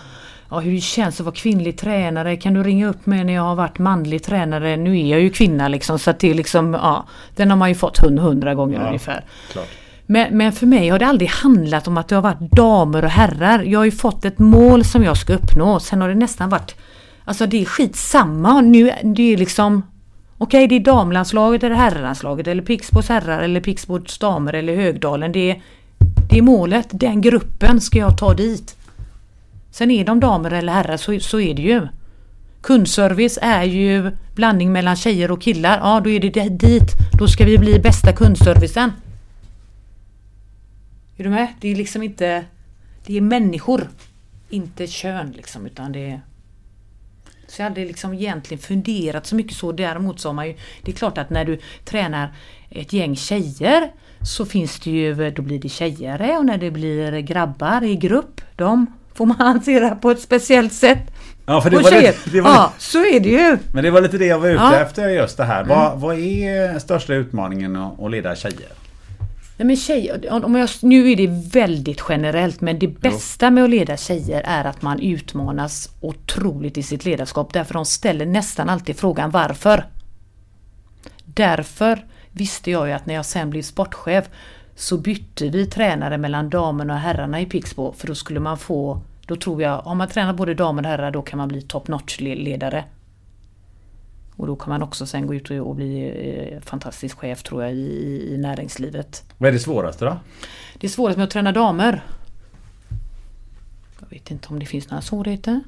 [0.51, 2.37] ja, hur känns det att vara kvinnlig tränare?
[2.37, 4.77] Kan du ringa upp mig när jag har varit manlig tränare?
[4.77, 7.75] Nu är jag ju kvinna liksom så att det liksom, ja, den har man ju
[7.75, 9.25] fått hundra gånger ja, ungefär.
[9.53, 9.69] Klart.
[10.11, 13.11] Men, men, för mig har det aldrig handlat om att det har varit damer och
[13.11, 13.63] herrar.
[13.63, 15.81] Jag har ju fått ett mål som jag ska uppnå.
[15.81, 16.75] Sen har det nästan varit
[17.25, 18.61] Alltså det är skitsamma.
[18.61, 19.83] Nu, det är liksom
[20.39, 25.33] Okej, okay, det är damlandslaget eller herrlandslaget eller Pixbos herrar eller Pixbos damer eller Högdalen.
[25.33, 25.63] Det är,
[26.31, 26.89] det är målet.
[26.91, 28.77] Den gruppen ska jag ta dit.
[29.71, 31.89] Sen är de damer eller herrar så, så är det ju.
[32.61, 35.79] Kundservice är ju blandning mellan tjejer och killar.
[35.83, 36.93] Ja, då är det dit.
[37.19, 38.93] Då ska vi bli bästa kundservicen.
[41.19, 41.49] Är du med?
[41.61, 42.45] Det är liksom inte...
[43.07, 43.89] Det är människor.
[44.49, 46.21] Inte kön liksom, utan det är...
[47.47, 49.73] Så jag hade liksom egentligen funderat så mycket så.
[49.73, 50.57] Däremot så har man ju...
[50.83, 52.35] Det är klart att när du tränar
[52.71, 55.31] ett gäng tjejer så finns det ju...
[55.31, 59.95] Då blir det tjejare och när det blir grabbar i grupp, de får man hantera
[59.95, 61.15] på ett speciellt sätt.
[61.47, 63.59] Ja, för det var, det, det var ja, så är det ju.
[63.73, 64.77] Men det var lite det jag var ute ja.
[64.77, 65.63] efter just det här.
[65.63, 65.69] Mm.
[65.69, 68.78] Vad, vad är största utmaningen att leda tjejer?
[69.59, 73.71] Nej men tjejer, om jag, nu är det väldigt generellt men det bästa med att
[73.71, 78.97] leda tjejer är att man utmanas otroligt i sitt ledarskap därför de ställer nästan alltid
[78.97, 79.85] frågan varför.
[81.25, 84.29] Därför visste jag ju att när jag sen blev sportchef
[84.75, 89.01] så bytte vi tränare mellan damerna och herrarna i Pixbo för då skulle man få,
[89.27, 91.89] då tror jag, om man tränar både damer och herrar då kan man bli top
[91.89, 92.85] notch ledare.
[94.39, 96.09] Och då kan man också sen gå ut och bli
[96.53, 99.25] eh, fantastisk chef tror jag i, i näringslivet.
[99.39, 100.17] Vad är det svåraste då?
[100.75, 102.05] Det svåraste med att träna damer?
[104.01, 105.61] Jag vet inte om det finns några svårigheter.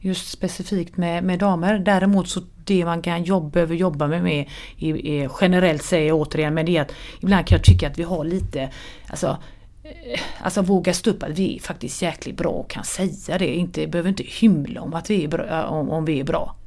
[0.00, 1.78] Just specifikt med, med damer.
[1.78, 4.48] Däremot så det man kan jobba, behöver jobba med, med
[4.78, 7.98] är, är, generellt säger jag återigen, men det är att ibland kan jag tycka att
[7.98, 8.70] vi har lite,
[9.06, 9.36] alltså
[9.82, 13.54] eh, Alltså våga stå upp att vi är faktiskt jäkligt bra och kan säga det.
[13.54, 15.66] Inte, behöver inte hymla om att vi är bra.
[15.66, 16.57] Om, om vi är bra.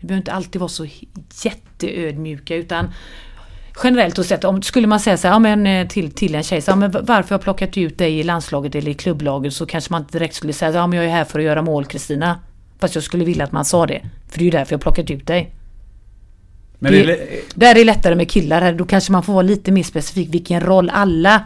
[0.00, 0.86] Vi behöver inte alltid vara så
[1.44, 2.92] jätteödmjuka utan
[3.84, 6.60] generellt sett, om, skulle man säga så här, ja, men, eh, till, till en tjej,
[6.60, 9.66] så, ja, men varför har jag plockat ut dig i landslaget eller i klubblaget så
[9.66, 11.84] kanske man inte direkt skulle säga ja, men jag är här för att göra mål
[11.84, 12.40] Kristina.
[12.78, 14.02] Fast jag skulle vilja att man sa det.
[14.28, 15.54] För det är ju därför jag har plockat ut dig.
[16.78, 17.18] Men det, det,
[17.54, 18.72] där är det lättare med killar.
[18.72, 21.44] Då kanske man får vara lite mer specifik vilken roll alla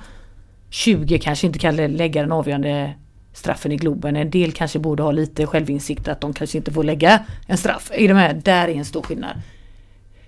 [0.71, 2.95] 20 kanske inte kan lägga den avgörande
[3.35, 4.17] straffen i Globen.
[4.17, 7.91] En del kanske borde ha lite självinsikt att de kanske inte får lägga en straff.
[7.95, 8.35] Är de här?
[8.35, 9.41] Där är en stor skillnad.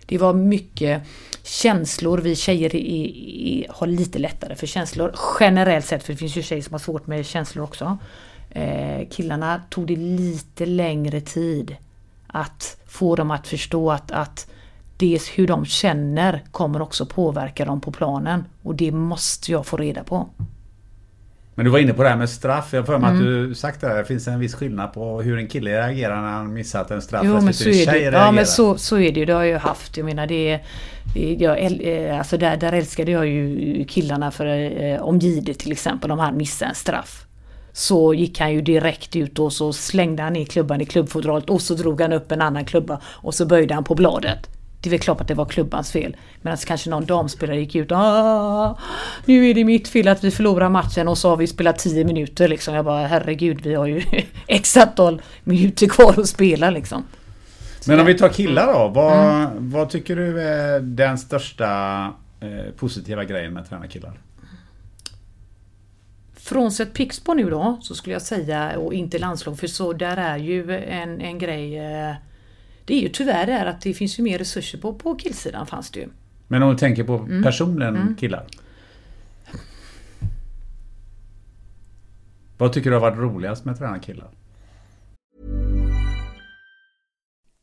[0.07, 1.03] Det var mycket
[1.43, 2.19] känslor.
[2.19, 6.03] Vi tjejer i, i, har lite lättare för känslor generellt sett.
[6.03, 7.99] För det finns ju tjejer som har svårt med känslor också.
[8.51, 11.77] Eh, killarna tog det lite längre tid
[12.27, 14.51] att få dem att förstå att, att
[14.97, 18.45] dels hur de känner kommer också påverka dem på planen.
[18.63, 20.29] Och det måste jag få reda på.
[21.57, 22.73] Men du var inne på det här med straff.
[22.73, 23.23] Jag för mig mm.
[23.23, 23.97] att du sagt det.
[23.97, 27.23] Det finns en viss skillnad på hur en kille reagerar när han missat en straff.
[27.25, 28.19] Jo men så är det.
[28.19, 29.27] Ja men så, så är det ju.
[29.27, 29.97] Det har jag ju haft.
[29.97, 30.63] Jag menar det är...
[31.39, 34.47] Jag, eh, alltså där, där älskade jag ju killarna för
[34.83, 36.11] eh, om Gide till exempel.
[36.11, 37.27] Om han missade en straff.
[37.73, 41.63] Så gick han ju direkt ut och så slängde han ner klubban i klubbfodralet och
[41.63, 44.56] så drog han upp en annan klubba och så böjde han på bladet.
[44.81, 46.17] Det är väl klart att det var klubbans fel.
[46.43, 47.99] Medan kanske någon damspelare gick ut och
[49.25, 52.05] Nu är det mitt fel att vi förlorar matchen och så har vi spelat 10
[52.05, 52.75] minuter liksom.
[52.75, 54.03] Jag bara herregud vi har ju
[54.47, 57.05] x antal minuter kvar att spela liksom.
[57.87, 58.89] Men om vi tar killar då.
[58.89, 59.71] Vad, mm.
[59.71, 61.67] vad tycker du är den största
[62.41, 64.21] eh, positiva grejen med att träna killar?
[66.37, 70.37] Frånsett Pixbo nu då så skulle jag säga och inte landslag för så där är
[70.37, 72.15] ju en, en grej eh,
[72.87, 75.91] det är ju tyvärr det att det finns ju mer resurser på, på killsidan fanns
[75.91, 76.09] det ju.
[76.49, 77.43] Men om du tänker på mm.
[77.43, 78.17] personen mm.
[78.17, 78.47] killar?
[82.59, 84.29] Vad tycker du har varit roligast med att träna killar?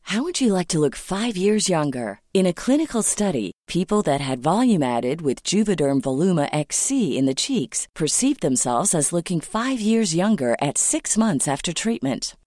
[0.02, 2.20] How would you like to look five years younger?
[2.34, 7.34] In a clinical study, people that had volume added with Juvederm Voluma XC in the
[7.34, 12.36] cheeks perceived themselves as looking five years younger at six months after treatment.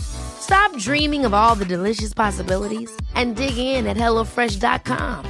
[0.00, 5.24] Stop dreaming of all the delicious possibilities and dig in at HelloFresh.com.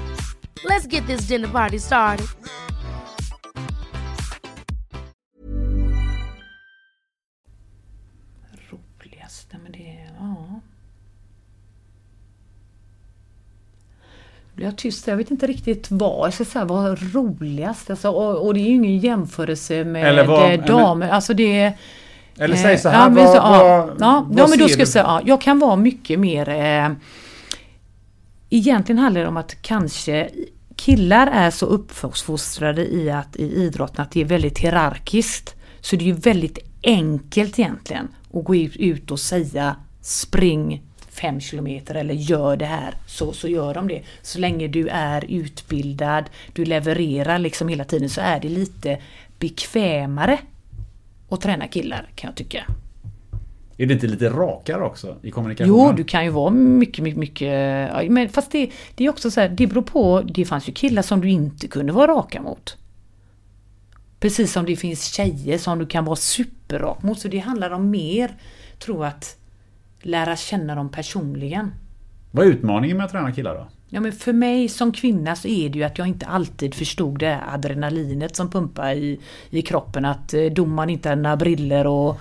[0.64, 2.26] Let's get this dinner party started.
[8.70, 10.10] Roligaste men det...
[10.18, 10.60] Ja.
[14.54, 15.06] blir jag tyst.
[15.06, 17.90] Jag vet inte riktigt vad jag ska säga var roligast.
[17.90, 21.08] Alltså, och, och, det är ju ingen jämförelse med vad, damer.
[21.08, 21.72] Alltså det
[22.38, 24.88] eller säg så här, ja, vad, så, vad, ja, vad, ja, men då ska jag
[24.88, 26.48] säga, ja, jag kan vara mycket mer...
[26.48, 26.90] Eh,
[28.50, 30.30] egentligen handlar det om att kanske
[30.76, 35.54] killar är så uppfostrade i att i idrotten att det är väldigt hierarkiskt.
[35.80, 41.94] Så det är ju väldigt enkelt egentligen att gå ut och säga spring 5 kilometer
[41.94, 44.02] eller gör det här så, så gör de det.
[44.22, 48.98] Så länge du är utbildad, du levererar liksom hela tiden så är det lite
[49.38, 50.38] bekvämare
[51.28, 52.64] att träna killar kan jag tycka.
[53.76, 55.86] Är det inte lite rakare också i kommunikationen?
[55.86, 58.10] Jo, du kan ju vara mycket, mycket, mycket...
[58.10, 60.20] Men fast det, det är också så här, det beror på.
[60.20, 62.76] Det fanns ju killar som du inte kunde vara raka mot.
[64.20, 67.18] Precis som det finns tjejer som du kan vara superrak mot.
[67.18, 68.36] Så det handlar om mer,
[68.78, 69.36] tror jag, att
[70.00, 71.70] lära känna dem personligen.
[72.30, 73.66] Vad är utmaningen med att träna killar då?
[73.88, 77.18] Ja men för mig som kvinna så är det ju att jag inte alltid förstod
[77.18, 79.20] det adrenalinet som pumpar i,
[79.50, 80.04] i kroppen.
[80.04, 82.20] Att eh, domaren inte hade några briller och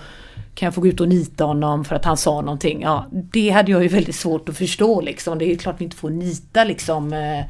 [0.56, 2.82] kan jag få gå ut och nita honom för att han sa någonting?
[2.82, 5.38] Ja, det hade jag ju väldigt svårt att förstå liksom.
[5.38, 7.46] Det är klart vi inte får nita liksom eh,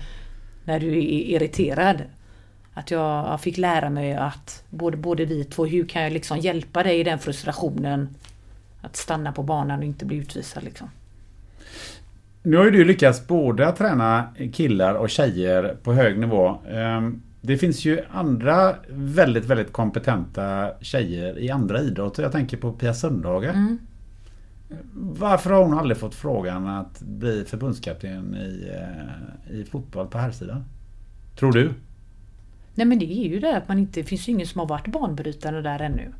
[0.63, 2.01] när du är irriterad.
[2.73, 6.37] Att jag, jag, fick lära mig att både, både vi två, hur kan jag liksom
[6.37, 8.09] hjälpa dig i den frustrationen?
[8.81, 10.89] Att stanna på banan och inte bli utvisad liksom.
[12.47, 16.57] Nu har ju du lyckats både att träna killar och tjejer på hög nivå.
[16.69, 22.23] Ehm, det finns ju andra väldigt, väldigt kompetenta tjejer i andra idrotter.
[22.23, 23.43] Jag tänker på Pia Sundhage.
[23.43, 23.77] Mm.
[24.93, 30.31] Varför har hon aldrig fått frågan att bli förbundskapten i, eh, i fotboll på här
[30.31, 30.63] sidan?
[31.39, 31.73] Tror du?
[32.75, 34.67] Nej men det är ju det att man inte, det finns ju ingen som har
[34.67, 36.13] varit banbrytande där ännu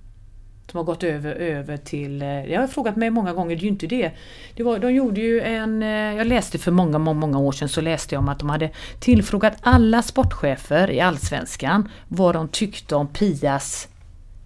[0.72, 2.22] som har gått över, över till...
[2.22, 4.12] Eh, jag har frågat mig många gånger, det är ju inte det.
[4.56, 5.84] det var, de gjorde ju en...
[5.84, 8.50] Eh, jag läste för många, många, många år sedan så läste jag om att de
[8.50, 13.88] hade tillfrågat alla sportchefer i Allsvenskan vad de tyckte om Pias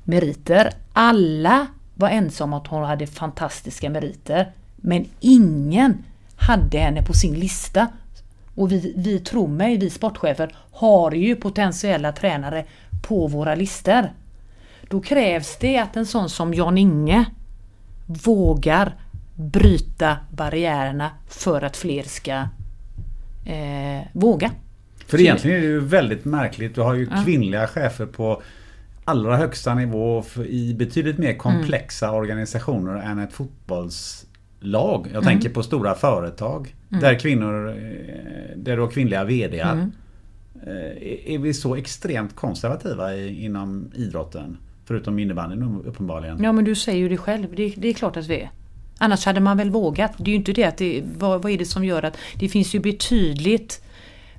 [0.04, 0.74] meriter.
[0.94, 4.52] Alla var ensamma om att hon hade fantastiska meriter.
[4.76, 6.04] Men ingen
[6.36, 7.88] hade henne på sin lista.
[8.56, 12.66] Och vi, vi tror mig, vi sportchefer har ju potentiella tränare
[13.02, 14.10] på våra listor.
[14.92, 17.26] Då krävs det att en sån som Jan-Inge
[18.06, 18.96] vågar
[19.36, 22.32] bryta barriärerna för att fler ska
[23.46, 24.52] eh, våga.
[25.08, 26.76] För egentligen är det ju väldigt märkligt.
[26.76, 27.24] Du har ju ja.
[27.26, 28.42] kvinnliga chefer på
[29.06, 32.20] allra högsta nivå i betydligt mer komplexa mm.
[32.20, 34.28] organisationer än ett fotbollslag
[34.62, 35.08] lag.
[35.14, 36.76] Jag tänker på stora företag.
[36.90, 37.76] Där kvinnor, eh,
[38.56, 39.90] där du har kvinnliga VDar.
[40.68, 44.58] Eh, Är vi så extremt konservativa inom idrotten?
[44.92, 46.44] Förutom innebandyn uppenbarligen.
[46.44, 48.52] Ja men du säger ju det själv, det, det är klart att vi är.
[48.98, 50.12] Annars hade man väl vågat.
[50.18, 52.50] Det är ju inte det att det, vad, vad är det som gör att det
[52.50, 53.82] finns ju betydligt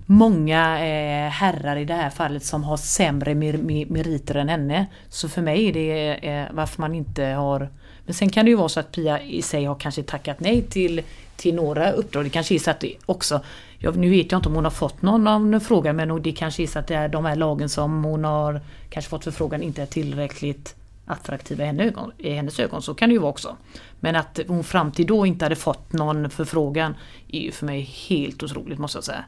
[0.06, 4.86] många eh, herrar i det här fallet som har sämre mer, mer, meriter än henne.
[5.08, 7.68] Så för mig är det eh, varför man inte har...
[8.04, 10.62] Men sen kan det ju vara så att Pia i sig har kanske tackat nej
[10.62, 11.02] till,
[11.36, 12.24] till några uppdrag.
[12.24, 13.40] Det kanske är så att det också
[13.82, 16.62] jag, nu vet jag inte om hon har fått någon, någon fråga men det kanske
[16.62, 18.60] är så att det är de här lagen som hon har
[18.90, 20.76] kanske fått förfrågan inte är tillräckligt
[21.06, 22.82] attraktiva i, henne ögon, i hennes ögon.
[22.82, 23.56] Så kan det ju vara också.
[24.00, 26.94] Men att hon fram till då inte hade fått någon förfrågan
[27.28, 29.24] är ju för mig helt otroligt måste jag säga.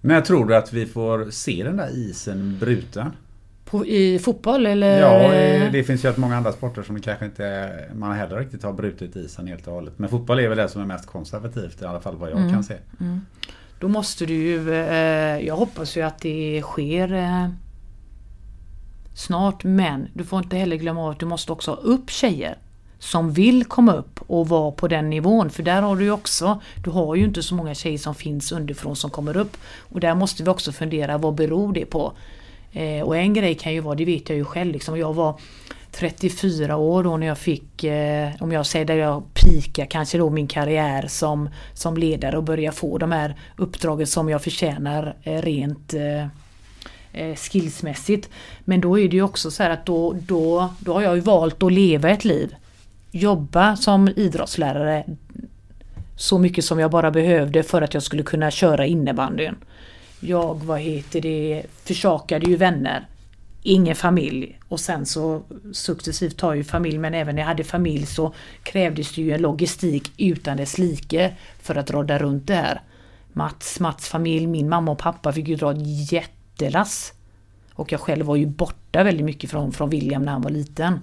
[0.00, 3.12] När tror du att vi får se den där isen bruten?
[3.70, 5.00] På, I fotboll eller?
[5.00, 8.72] Ja, det finns ju rätt många andra sporter som kanske inte man heller riktigt har
[8.72, 9.94] brutit isen helt och hållet.
[9.96, 12.52] Men fotboll är väl det som är mest konservativt i alla fall vad jag Mm.
[12.52, 12.74] kan se.
[13.80, 14.74] Då måste du ju...
[14.74, 17.48] Eh, jag hoppas ju att det sker eh,
[19.14, 22.58] snart men du får inte heller glömma att du måste också ha upp tjejer
[22.98, 25.50] som vill komma upp och vara på den nivån.
[25.50, 28.52] För där har du ju också, du har ju inte så många tjejer som finns
[28.52, 29.56] underifrån som kommer upp.
[29.78, 32.12] Och där måste vi också fundera, vad beror det på?
[32.78, 35.40] Eh, och en grej kan ju vara, det vet jag ju själv, liksom, jag var
[35.92, 40.30] 34 år då när jag fick, eh, om jag säger där jag pika kanske då
[40.30, 45.42] min karriär som, som ledare och börja få de här uppdragen som jag förtjänar eh,
[45.42, 46.26] rent eh,
[47.12, 48.28] eh, skillsmässigt.
[48.64, 51.20] Men då är det ju också så här att då, då, då har jag ju
[51.20, 52.54] valt att leva ett liv.
[53.10, 55.04] Jobba som idrottslärare
[56.16, 59.54] så mycket som jag bara behövde för att jag skulle kunna köra innebandyn.
[60.20, 63.06] Jag, vad heter det, försakade ju vänner.
[63.62, 64.58] Ingen familj.
[64.68, 65.42] Och sen så
[65.72, 69.42] successivt tar ju familj, men även när jag hade familj så krävdes det ju en
[69.42, 72.80] logistik utan dess like för att rodda runt det här.
[73.32, 77.12] Mats, Mats familj, min mamma och pappa fick ju dra ett jättelass.
[77.72, 81.00] Och jag själv var ju borta väldigt mycket från, från William när han var liten.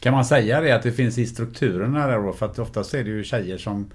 [0.00, 2.32] Kan man säga det att det finns i strukturerna där då?
[2.32, 3.90] För att oftast är det ju tjejer som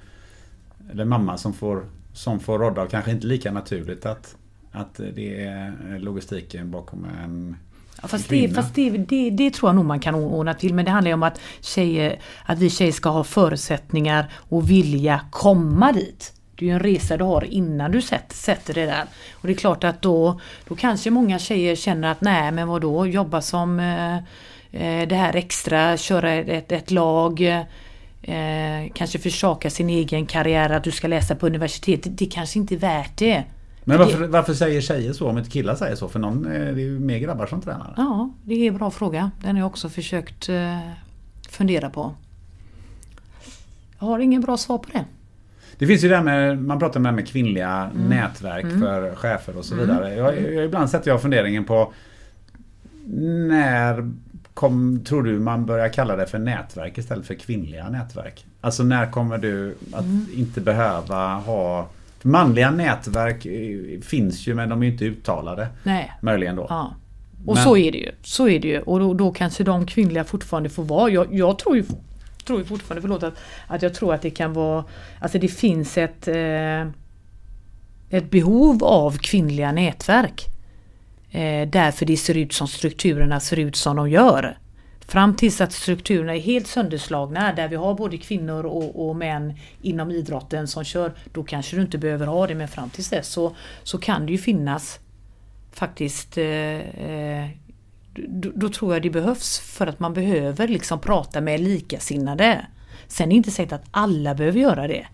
[0.91, 4.35] eller mamma som får, som får rodda och kanske inte lika naturligt att,
[4.71, 7.55] att det är logistiken bakom en
[8.01, 10.73] Ja, fast det, fast det, det, det tror jag nog man kan ordna till.
[10.73, 15.21] Men det handlar ju om att, tjejer, att vi tjejer ska ha förutsättningar och vilja
[15.29, 16.33] komma dit.
[16.55, 19.03] Det är ju en resa du har innan du sätter, sätter det där.
[19.33, 23.07] Och det är klart att då, då kanske många tjejer känner att nej men vadå,
[23.07, 24.15] jobba som eh,
[24.71, 27.41] eh, det här extra, köra ett, ett lag.
[28.23, 32.03] Eh, kanske försaka sin egen karriär, att du ska läsa på universitet.
[32.03, 33.43] Det, det kanske inte är värt det.
[33.83, 36.07] Men För varför, varför säger tjejer så om inte killar säger så?
[36.09, 37.93] För någon, eh, det är ju mer grabbar som tränar.
[37.97, 39.31] Ja, det är en bra fråga.
[39.41, 40.77] Den har jag också försökt eh,
[41.49, 42.15] fundera på.
[43.99, 45.05] Jag har ingen bra svar på det.
[45.77, 48.09] Det finns ju det här med, man pratar om det här med kvinnliga Mm.
[48.09, 50.15] nätverk för chefer och så vidare.
[50.15, 51.93] Jag, jag, ibland sätter jag funderingen på
[53.49, 54.11] när
[54.53, 58.45] kom, tror du man börjar kalla det för nätverk istället för kvinnliga nätverk?
[58.61, 60.25] Alltså när kommer du att Mm.
[60.35, 61.87] inte behöva ha
[62.23, 65.67] Manliga nätverk eh, finns ju men de är inte uttalade.
[65.83, 66.11] Nej.
[66.21, 66.65] Möjligen då.
[66.69, 66.95] Ja.
[67.45, 68.11] Och Men- så är det ju.
[68.23, 68.79] Så är det ju.
[68.81, 71.09] Och då, då kanske de kvinnliga fortfarande får vara.
[71.09, 71.83] Jag, jag tror ju
[72.45, 73.33] tror ju fortfarande, förlåt, att,
[73.67, 74.83] att jag tror att det kan vara...
[75.19, 76.81] Alltså det finns ett, eh,
[78.09, 80.45] ett behov av kvinnliga nätverk.
[81.31, 84.57] Eh, därför det ser ut som strukturerna ser ut som de gör.
[85.07, 89.53] Fram tills att strukturerna är helt sönderslagna där vi har både kvinnor och, och män
[89.81, 93.27] inom idrotten som kör, då kanske du inte behöver ha det men fram tills dess
[93.27, 94.99] så, så kan det ju finnas
[95.71, 97.49] faktiskt eh, eh
[98.13, 102.65] då, då tror jag det behövs för att man behöver liksom prata med likasinnade.
[103.07, 105.07] Sen är det inte säkert att alla behöver göra det.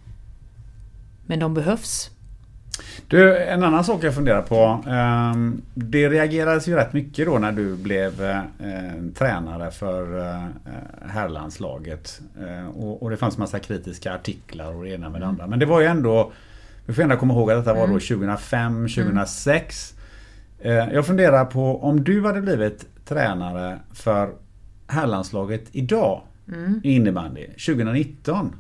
[1.26, 2.12] Men de behövs.
[3.08, 4.84] Du, en annan sak jag funderar på.
[4.90, 8.42] ehm, Det reagerades ju rätt mycket då när du blev eh,
[9.18, 10.44] tränare för eh,
[11.10, 12.22] herrlandslaget.
[12.40, 15.48] Eh, Och, och det fanns massa kritiska artiklar och det ena med det andra.
[15.48, 16.32] Men det var ju ändå...
[16.86, 19.94] Vi får ändå komma ihåg att detta var då 2005, 2006.
[20.60, 24.30] Eh, Jag funderar på om du hade blivit tränare för
[24.88, 26.22] herrlandslaget idag
[26.84, 28.56] i innebandy 2019.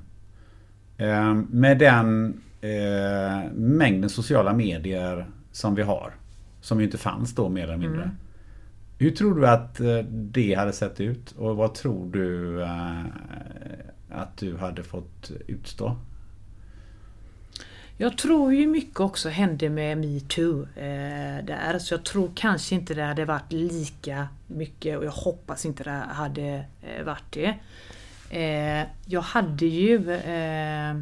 [0.97, 6.13] Eh, Med den eh, mängden sociala medier som vi har.
[6.61, 8.11] Som ju inte fanns då mer eller mindre.
[8.99, 11.31] Hur tror du att eh, det hade sett ut?
[11.31, 13.05] Och vad tror du eh,
[14.09, 15.95] att du hade fått utstå?
[17.99, 21.79] Jag tror ju mycket också hände med metoo eh, där.
[21.79, 26.03] Så jag tror kanske inte det hade varit lika mycket och jag hoppas inte det
[26.09, 27.55] hade eh, varit det.
[28.29, 30.95] Eh, jag hade ju eh,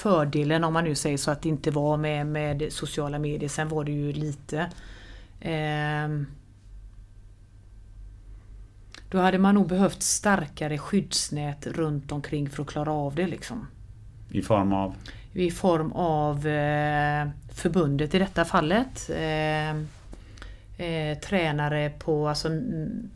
[0.00, 3.48] fördelen om man nu säger så att det inte var med, med sociala medier.
[3.48, 4.70] Sen var det ju lite.
[5.40, 6.08] Eh,
[9.10, 13.26] då hade man nog behövt starkare skyddsnät runt omkring för att klara av det.
[13.26, 13.66] Liksom.
[14.30, 14.94] I form av?
[15.32, 19.10] I form av eh, förbundet i detta fallet.
[19.10, 19.82] Eh,
[20.80, 22.48] eh, tränare på, alltså,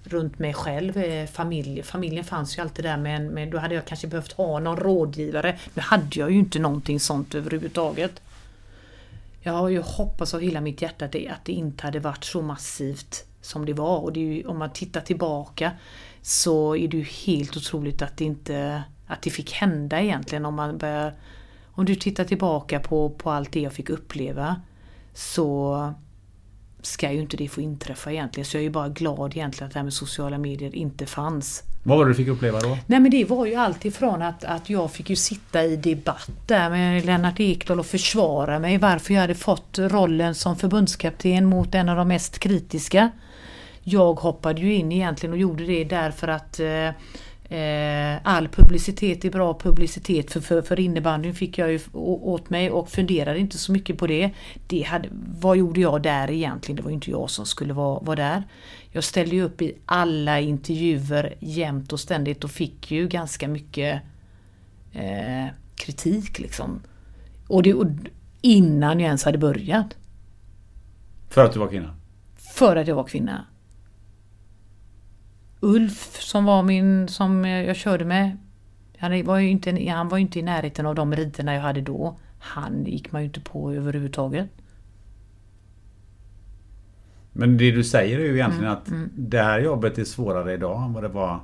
[0.05, 0.97] runt mig själv.
[0.97, 4.59] Eh, familj, familjen fanns ju alltid där men, men då hade jag kanske behövt ha
[4.59, 5.59] någon rådgivare.
[5.75, 8.23] Nu hade jag ju inte någonting sånt överhuvudtaget.
[9.41, 12.25] Jag har ju hoppats av hela mitt hjärta att det, att det inte hade varit
[12.25, 13.99] så massivt som det var.
[13.99, 15.73] Och det ju, om man tittar tillbaka
[16.23, 20.47] så är det ju helt otroligt att det inte att det fick hända egentligen.
[20.47, 21.15] Om, man börjar,
[21.73, 24.61] om du tittar tillbaka på, på allt det jag fick uppleva
[25.15, 25.95] så
[26.87, 28.45] ska ju inte det få inträffa egentligen.
[28.45, 31.63] Så jag är ju bara glad egentligen att det här med sociala medier inte fanns.
[31.83, 32.79] Vad var det du fick uppleva då?
[32.87, 36.71] Nej men det var ju alltifrån att, att jag fick ju sitta i debatt där
[36.71, 41.89] med Lennart Ekdal och försvara mig varför jag hade fått rollen som förbundskapten mot en
[41.89, 43.11] av de mest kritiska.
[43.83, 46.91] Jag hoppade ju in egentligen och gjorde det därför att Eh,
[48.23, 52.89] all publicitet är bra publicitet för, för, för innebandyn fick jag ju åt mig och
[52.89, 54.31] funderade inte så mycket på det.
[54.67, 55.09] det hade,
[55.41, 56.77] vad gjorde jag där egentligen?
[56.77, 58.43] Det var ju inte jag som skulle vara, vara där.
[58.91, 64.03] Jag ställde ju upp i alla intervjuer jämt och ständigt och fick ju ganska mycket
[64.93, 66.81] eh, kritik liksom.
[67.49, 67.87] Och det och
[68.41, 69.97] innan jag ens hade börjat.
[71.29, 71.95] För att du var kvinna?
[72.55, 73.45] För att jag var kvinna.
[75.65, 78.39] Ulf som var min, som jag körde med.
[78.99, 82.19] Han var ju inte, han var inte i närheten av de meriterna jag hade då.
[82.39, 84.49] Han gick man ju inte på överhuvudtaget.
[87.33, 89.11] Men det du säger är ju egentligen mm, att mm.
[89.15, 91.41] det här jobbet är svårare idag än vad det var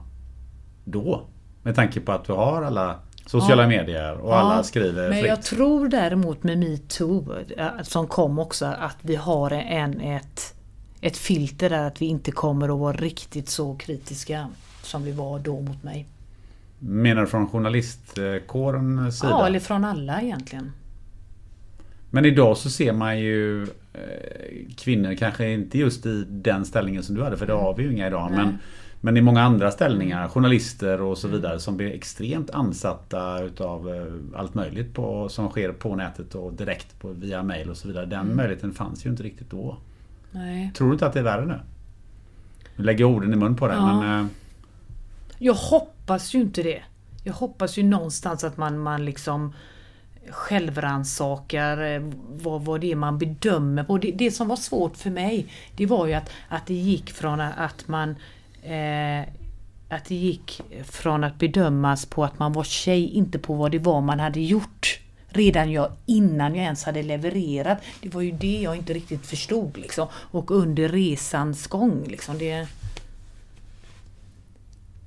[0.84, 1.26] då.
[1.62, 3.68] Med tanke på att du har alla sociala ja.
[3.68, 5.28] medier och ja, alla skriver Men fritt.
[5.28, 10.54] jag tror däremot med metoo eh, som kom också att vi har en, ett
[11.00, 14.48] ett filter där att vi inte kommer att vara riktigt så kritiska
[14.82, 16.06] som vi var då mot mig.
[16.78, 19.30] Menar du från journalistkårens sida?
[19.30, 20.72] Ja, eller från alla egentligen.
[22.10, 23.68] Men idag så ser man ju eh,
[24.76, 27.92] kvinnor, kanske inte just i den ställningen som du hade, för det har vi ju
[27.92, 28.30] inga idag.
[28.30, 28.58] Men,
[29.00, 31.40] men i många andra ställningar, journalister och så mm.
[31.40, 36.52] vidare, som blir extremt ansatta utav eh, allt möjligt på, som sker på nätet och
[36.52, 38.06] direkt på, via mail och så vidare.
[38.06, 38.36] Den mm.
[38.36, 39.76] möjligheten fanns ju inte riktigt då.
[40.30, 40.70] Nej.
[40.74, 41.60] Tror du inte att det är värre nu?
[42.76, 44.00] Nu lägger jag orden i mun på dig ja.
[44.00, 44.20] men...
[44.20, 44.26] Eh...
[45.38, 46.82] Jag hoppas ju inte det.
[47.24, 49.52] Jag hoppas ju någonstans att man, man liksom
[50.30, 53.98] självransakar eh, vad, vad det är man bedömer på.
[53.98, 57.40] Det, det som var svårt för mig det var ju att, att det gick från
[57.40, 58.10] att man
[58.62, 59.20] eh,
[59.88, 63.78] att det gick från att bedömas på att man var tjej, inte på vad det
[63.78, 65.00] var man hade gjort
[65.30, 67.78] redan jag innan jag ens hade levererat.
[68.00, 70.08] Det var ju det jag inte riktigt förstod liksom.
[70.12, 72.38] Och under resans gång liksom.
[72.38, 72.68] Det...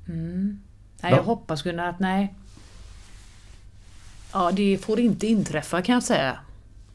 [0.07, 0.59] Mm.
[1.01, 2.33] Nej, jag hoppas Gunnar att nej.
[4.33, 6.37] Ja, det får inte inträffa kan jag säga.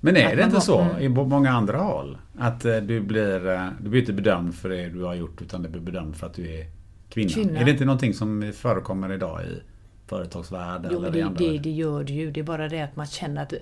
[0.01, 1.03] Men är det inte så mm.
[1.03, 2.18] i många andra håll?
[2.39, 5.62] Att eh, du blir, eh, du blir inte bedömd för det du har gjort utan
[5.62, 6.66] du blir bedömd för att du är
[7.09, 7.31] kvinna.
[7.31, 7.61] kvinna.
[7.61, 9.62] Är det inte någonting som förekommer idag i
[10.09, 10.90] företagsvärlden?
[10.94, 12.30] Jo, det, det, det, gör det ju.
[12.30, 13.52] Det är bara det att man känner att...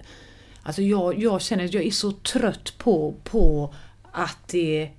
[0.63, 3.75] Alltså jag, jag känner att jag är så trött på, på
[4.13, 4.91] att det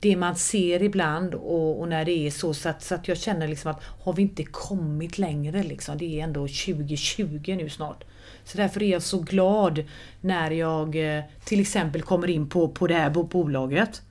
[0.00, 3.18] det man ser ibland och, och, när det är så, så att, så att jag
[3.18, 5.98] känner liksom att har vi inte kommit längre liksom?
[5.98, 8.04] Det är ändå 2020 nu snart.
[8.44, 9.84] Så därför är jag så glad
[10.20, 14.02] när jag eh, till exempel kommer in på, på det här bolaget.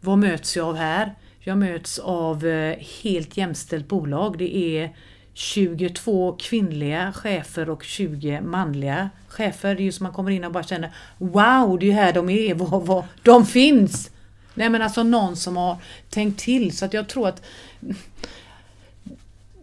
[0.00, 1.14] Vad möts jag av här?
[1.40, 4.38] Jag möts av eh, helt jämställt bolag.
[4.38, 4.96] Det är
[5.34, 9.74] 22 kvinnliga chefer och 20 manliga chefer.
[9.74, 12.12] Det är ju som man kommer in och bara känner Wow, det är ju här
[12.12, 14.10] de är, vad, vad, de finns!
[14.54, 15.76] Nej men alltså någon som har
[16.10, 17.42] tänkt till så att jag tror att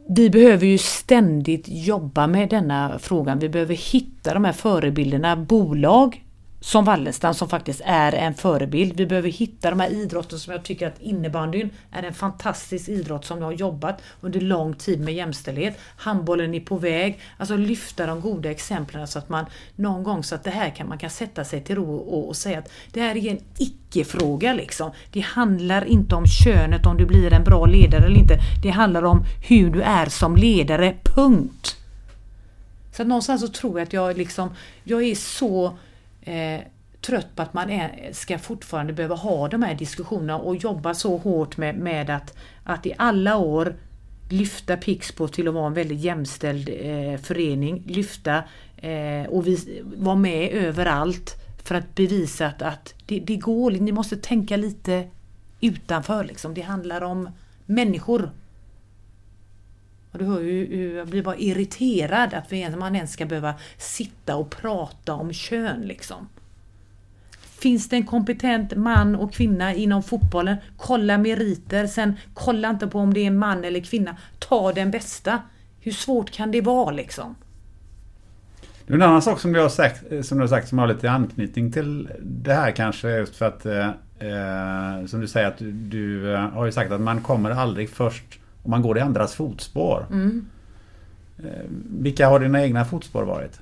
[0.09, 3.39] vi behöver ju ständigt jobba med denna frågan.
[3.39, 5.36] Vi behöver hitta de här förebilderna.
[5.36, 6.24] Bolag
[6.62, 8.97] som Wallenstam som faktiskt är en förebild.
[8.97, 13.26] Vi behöver hitta de här idrotten som jag tycker att innebandyn är en fantastisk idrott
[13.26, 15.78] som jag har jobbat under lång tid med jämställdhet.
[15.97, 17.20] Handbollen är på väg.
[17.38, 19.45] Alltså lyfta de goda exemplen så att man
[19.76, 22.36] någon gång så att det här kan man kan sätta sig till ro och, och
[22.36, 24.91] säga att det här är en icke-fråga liksom.
[25.12, 28.39] Det handlar inte om könet om du blir en bra ledare eller inte.
[28.64, 31.76] Det handlar om hur du är som ledare, punkt.
[32.95, 34.49] Så att någonstans så tror jag att jag liksom,
[34.84, 35.78] jag är så
[36.30, 36.61] eh,
[37.01, 41.17] trött på att man är, ska fortfarande behöva ha de här diskussionerna och jobba så
[41.17, 43.75] hårt med, med att, att i alla år
[44.30, 47.84] lyfta Pixbo till att vara en väldigt jämställd eh, förening.
[47.88, 48.43] Lyfta
[48.77, 49.45] eh, och
[49.97, 53.71] vara med överallt för att bevisa att, att det, det går.
[53.71, 55.07] Ni måste tänka lite
[55.61, 56.53] utanför liksom.
[56.53, 57.30] Det handlar om
[57.65, 58.32] människor.
[60.12, 64.49] Och du hör ju jag blir bara irriterad att man ens ska behöva sitta och
[64.49, 66.28] prata om kön liksom.
[67.60, 71.88] Finns det en kompetent man och kvinna inom fotbollen, kolla meriter.
[71.88, 74.18] Sen kolla inte på om det är en man eller kvinna.
[74.39, 75.41] Ta den bästa.
[75.80, 77.36] Hur svårt kan det vara liksom?
[78.88, 81.12] En annan sak som du har sagt eh, som, du har sagt, som har lite
[81.12, 85.72] anknytning till det här kanske just för att eh, eh som du säger att du,
[85.72, 88.39] du eh, har ju sagt att man kommer aldrig först
[88.70, 90.05] man går i andras fotspår.
[90.11, 90.45] Mm.
[91.38, 91.65] Eh,
[91.99, 93.59] vilka har dina egna fotspår varit?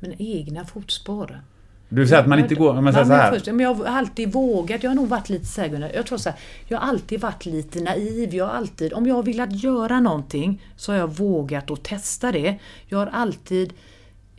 [0.00, 1.40] Mina egna fotspår?
[1.88, 2.80] Du säger att man inte går...
[2.80, 3.32] Man säger så här.
[3.32, 4.82] Först, men jag har alltid vågat.
[4.82, 6.38] Jag har nog varit lite såhär Jag tror så här,
[6.68, 8.34] Jag har alltid varit lite naiv.
[8.34, 8.92] Jag har alltid...
[8.92, 12.58] Om jag har velat göra någonting så har jag vågat att testa det.
[12.86, 13.72] Jag har alltid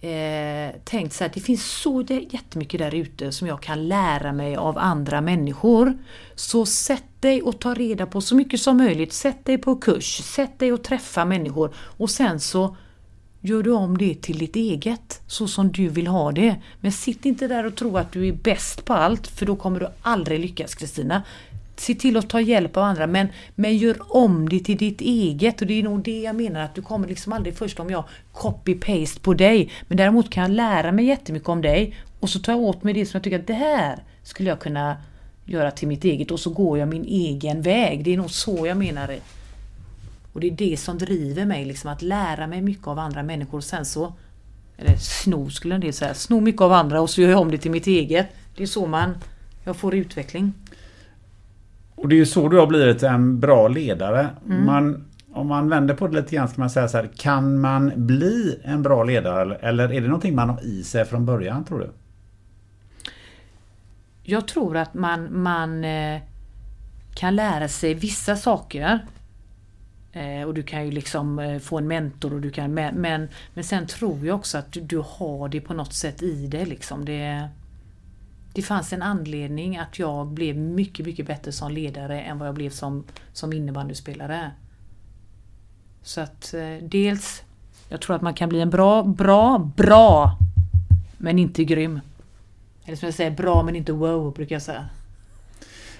[0.01, 1.31] eh, tänkt så här.
[1.33, 5.97] Det finns så jättemycket där ute som jag kan lära mig av andra människor.
[6.35, 9.13] Så sätt dig och ta reda på så mycket som möjligt.
[9.13, 10.17] Sätt dig på kurs.
[10.23, 11.73] Sätt dig och träffa människor.
[11.75, 12.75] Och sen så
[13.41, 16.55] gör du om det till ditt eget, så som du vill ha det.
[16.81, 19.79] Men sitt inte där och tro att du är bäst på allt, för då kommer
[19.79, 21.23] du aldrig lyckas Kristina.
[21.79, 25.61] Se till att ta hjälp av andra, men, men gör om det till ditt eget.
[25.61, 28.03] Och det är nog det jag menar, att du kommer liksom aldrig först om jag
[28.33, 29.71] copy-paste på dig.
[29.87, 32.93] Men däremot kan jag lära mig jättemycket om dig och så tar jag åt mig
[32.93, 34.97] det som jag tycker att det här skulle jag kunna
[35.45, 38.03] göra till mitt eget och så går jag min egen väg.
[38.03, 39.19] Det är nog så jag menar det.
[40.33, 43.57] Och det är det som driver mig, liksom att lära mig mycket av andra människor.
[43.57, 44.13] och Sen så,
[44.77, 47.51] eller sno skulle en del säga, sno mycket av andra och så gör jag om
[47.51, 48.27] det till mitt eget.
[48.57, 49.17] Det är så man,
[49.63, 50.53] jag får utveckling.
[51.97, 54.29] Och det är ju så du har blivit en bra ledare.
[54.45, 54.65] Mm.
[54.65, 57.91] Man, om man vänder på det lite grann ska man säga så här, kan man
[57.95, 61.79] bli en bra ledare eller är det någonting man har i sig från början tror
[61.79, 61.89] du?
[64.23, 66.21] Jag tror att man, man eh,
[67.15, 68.99] kan lära sig vissa saker
[70.17, 73.29] Eh, och du kan ju liksom eh, få en mentor och du kan, men, men,
[73.53, 76.65] men sen tror jag också att du, du har det på något sätt i dig
[76.65, 77.05] liksom.
[77.05, 77.47] Det,
[78.57, 82.55] det fanns en anledning att jag blev mycket, mycket bättre som ledare än vad jag
[82.55, 83.03] blev som,
[83.33, 84.51] som innebandyspelare.
[86.01, 87.43] Så att eh, dels,
[87.89, 90.37] jag tror att man kan bli en bra, bra, bra,
[91.17, 91.99] men inte grym.
[92.85, 94.89] Eller som jag säger, bra men inte wow, brukar jag säga.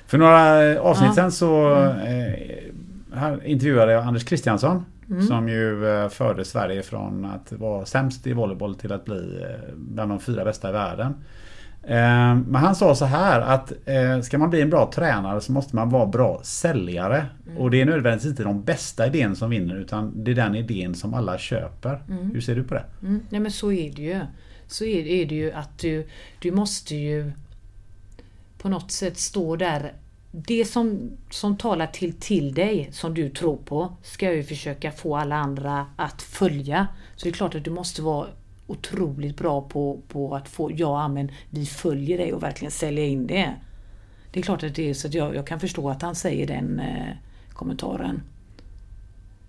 [0.06, 1.16] För några avsnitt ja.
[1.16, 2.78] sen så mm
[3.18, 4.86] här intervjuade jag Anders Kristiansson.
[5.10, 5.22] Mm.
[5.22, 9.74] Som ju eh, förde Sverige från att vara sämst i volleyboll till att bli eh,
[9.76, 11.14] bland de fyra bästa i världen.
[11.88, 13.74] Eh, men han sa så här att
[14.26, 17.26] ska man bli en bra tränare så måste man vara bra säljare.
[17.46, 17.58] Mm.
[17.58, 20.96] Och det är nödvändigtvis inte de bästa idén som vinner utan det är den idén
[20.96, 22.04] som alla köper.
[22.10, 22.32] Mm.
[22.32, 22.84] Hur ser du på det?
[23.02, 23.22] Mm.
[23.30, 24.20] Nej men så är det ju.
[24.68, 26.08] Så är det ju att du,
[26.40, 27.32] du måste ju
[28.58, 29.94] på något sätt stå där
[30.32, 35.18] det som, som talar till, till dig, som du tror på, ska ju försöka få
[35.18, 36.88] alla andra att följa.
[37.16, 38.28] Så det är klart att du måste vara
[38.68, 43.06] otroligt bra på, på att få, ja ah, men vi följer dig och verkligen sälja
[43.06, 43.54] in det.
[44.32, 46.48] Det är klart att det är så att jag, jag kan förstå att han säger
[46.48, 47.16] den eh,
[47.54, 48.22] kommentaren.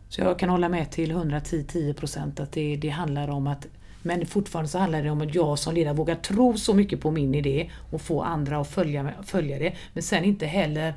[0.09, 3.67] Så jag kan hålla med till 110-10% att det, det handlar om att
[4.03, 7.11] men fortfarande så handlar det om att jag som ledare vågar tro så mycket på
[7.11, 9.73] min idé och få andra att följa, följa det.
[9.93, 10.95] Men sen inte heller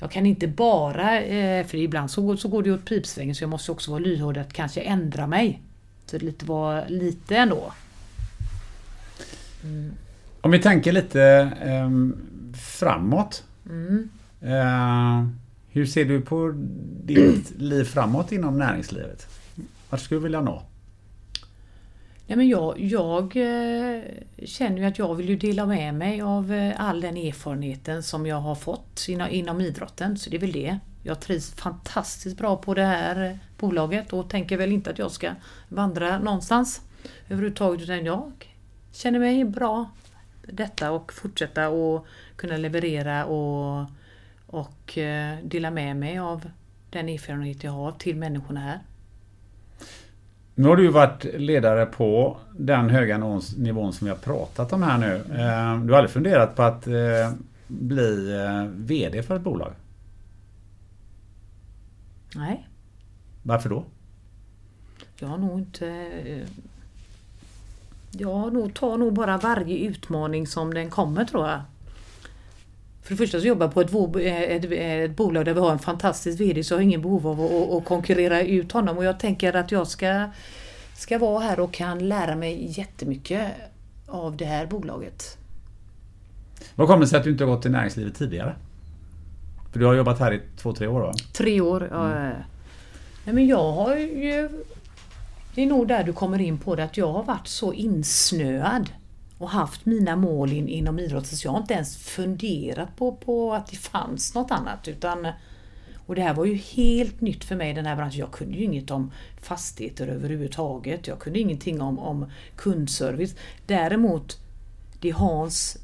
[0.00, 3.50] jag kan inte bara, eh, för ibland så, så går det åt pipsvängen så jag
[3.50, 5.62] måste också vara lyhörd att kanske ändra mig.
[6.18, 7.72] Lite var lite ändå.
[9.64, 9.92] Mm.
[10.40, 11.22] Om vi tänker lite
[11.62, 11.90] eh,
[12.78, 13.44] framåt.
[13.68, 14.10] Mm.
[14.40, 15.28] Eh,
[15.68, 16.52] hur ser du på
[17.04, 19.26] ditt liv framåt inom näringslivet?
[19.90, 20.62] Vart skulle du vilja nå?
[22.26, 24.02] Nej, men jag, jag eh,
[24.44, 28.26] känner ju att jag vill ju dela med mig av eh, all den erfarenheten som
[28.26, 30.18] jag har fått inom, inom idrotten.
[30.18, 30.78] Så det är väl det.
[31.02, 35.30] Jag trivs fantastiskt bra på det här bolaget och tänker väl inte att jag ska
[35.68, 36.80] vandra någonstans
[37.28, 38.32] överhuvudtaget utan jag
[38.92, 39.90] känner mig bra
[40.42, 42.06] detta och fortsätta och
[42.36, 43.86] kunna leverera och,
[44.46, 46.50] och eh, dela med mig av
[46.90, 48.78] den erfarenhet jag har till människorna här.
[50.54, 53.18] Nu har du ju varit ledare på den höga
[53.56, 55.14] nivån som vi har pratat om här nu.
[55.14, 57.32] Eh, du har aldrig funderat på att eh,
[57.66, 58.34] bli
[58.74, 59.72] VD för ett bolag?
[62.34, 62.68] Nej.
[63.42, 63.84] Varför då?
[65.18, 66.46] Jag har nog inte...
[68.10, 71.60] Jag nog, tar nog bara varje utmaning som den kommer tror jag.
[73.02, 75.72] för det första så jobbar jag på ett, eh, ett, ett bolag där vi har
[75.72, 78.98] en fantastisk VD så jag har ingen behov av att, att, att konkurrera ut honom
[78.98, 80.30] och jag tänker att jag ska,
[80.94, 83.52] ska vara här och kan lära mig jättemycket
[84.06, 85.38] av det här bolaget.
[86.74, 88.56] Vad kommer det sig att du inte har gått till näringslivet tidigare?
[89.72, 91.12] För du har jobbat här i två, tre år va?
[91.32, 91.88] Tre år.
[91.90, 92.08] ja,
[93.24, 94.48] Nej, men jag har ju...
[95.54, 98.90] Det är nog där du kommer in på det att jag har varit så insnöad
[99.38, 103.54] och haft mina mål in, inom idrotten så jag har inte ens funderat på, på
[103.54, 104.88] att det fanns något annat.
[104.88, 105.28] Utan,
[106.06, 108.20] och det här var ju helt nytt för mig den här branschen.
[108.20, 111.06] Jag kunde ju inget om fastigheter överhuvudtaget.
[111.06, 112.26] Jag kunde ingenting om, om
[112.56, 113.34] kundservice.
[113.66, 114.38] Däremot
[115.00, 115.78] det Hans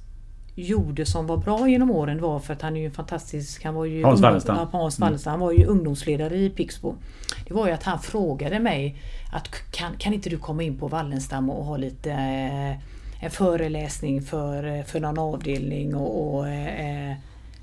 [0.56, 3.64] gjorde som var bra genom åren var för att han är ju fantastisk...
[3.64, 4.68] Han var ju Hans Wallenstam.
[4.72, 5.30] Hans Wallenstam.
[5.30, 6.94] Han var ju ungdomsledare i Pixbo.
[7.48, 8.96] Det var ju att han frågade mig
[9.32, 14.22] att kan, kan inte du komma in på Wallenstam och ha lite eh, en föreläsning
[14.22, 17.14] för, eh, för någon avdelning och, och eh,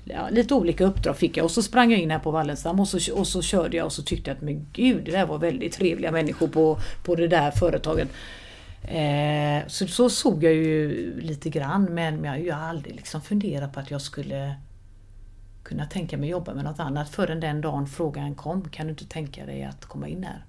[0.04, 2.88] ja, lite olika uppdrag fick jag och så sprang jag in här på Wallenstam och
[2.88, 5.38] så, och så körde jag och så tyckte jag att men gud det där var
[5.38, 8.08] väldigt trevliga människor på, på det där företaget.
[8.84, 13.72] Eh, så, så såg jag ju lite grann men jag, jag har aldrig liksom funderat
[13.72, 14.54] på att jag skulle
[15.62, 18.68] kunna tänka mig jobba med något annat förrän den dagen frågan kom.
[18.68, 20.44] Kan du inte tänka dig att komma in här?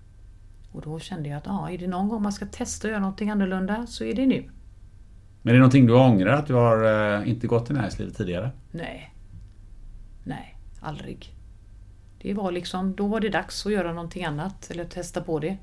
[0.71, 3.01] Och då kände jag att ja, är det någon gång man ska testa att göra
[3.01, 4.51] någonting annorlunda så är det nu.
[5.41, 6.83] Men är det någonting du ångrar att du har
[7.19, 8.51] eh, inte gått till näringslivet tidigare?
[8.71, 9.13] Nej.
[10.23, 11.35] Nej, aldrig.
[12.21, 15.57] Det var liksom, då var det dags att göra någonting annat eller testa på det.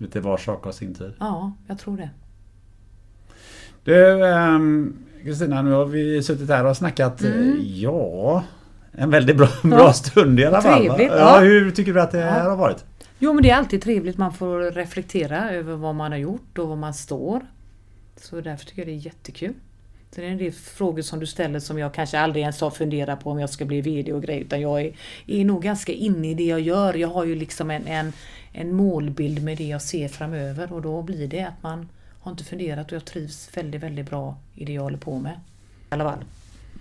[0.00, 1.12] Lite var sak har sin tid.
[1.18, 2.10] Ja, jag tror det.
[3.84, 8.44] Du ehm, Kristina, nu har vi suttit här och snackat, eh, ja,
[8.92, 10.86] en väldigt bra, bra stund i alla fall.
[10.86, 11.40] Trevligt, Ja, ja.
[11.40, 12.84] hur tycker du att det här har varit?
[13.18, 16.68] Jo men det är alltid trevligt, man får reflektera över vad man har gjort och
[16.68, 17.40] var man står.
[18.16, 19.54] Så därför tycker jag det är jättekul.
[20.14, 22.70] Sen är det en del frågor som du ställer som jag kanske aldrig ens har
[22.70, 24.40] funderat på om jag ska bli VD och grejer.
[24.40, 24.92] Utan jag är,
[25.26, 26.94] är nog ganska inne i det jag gör.
[26.94, 28.12] Jag har ju liksom en, en,
[28.52, 31.88] en målbild med det jag ser framöver och då blir det att man
[32.20, 35.32] har inte funderat och jag trivs väldigt, väldigt bra i det jag håller på med.
[35.32, 35.36] I
[35.88, 36.24] alla fall.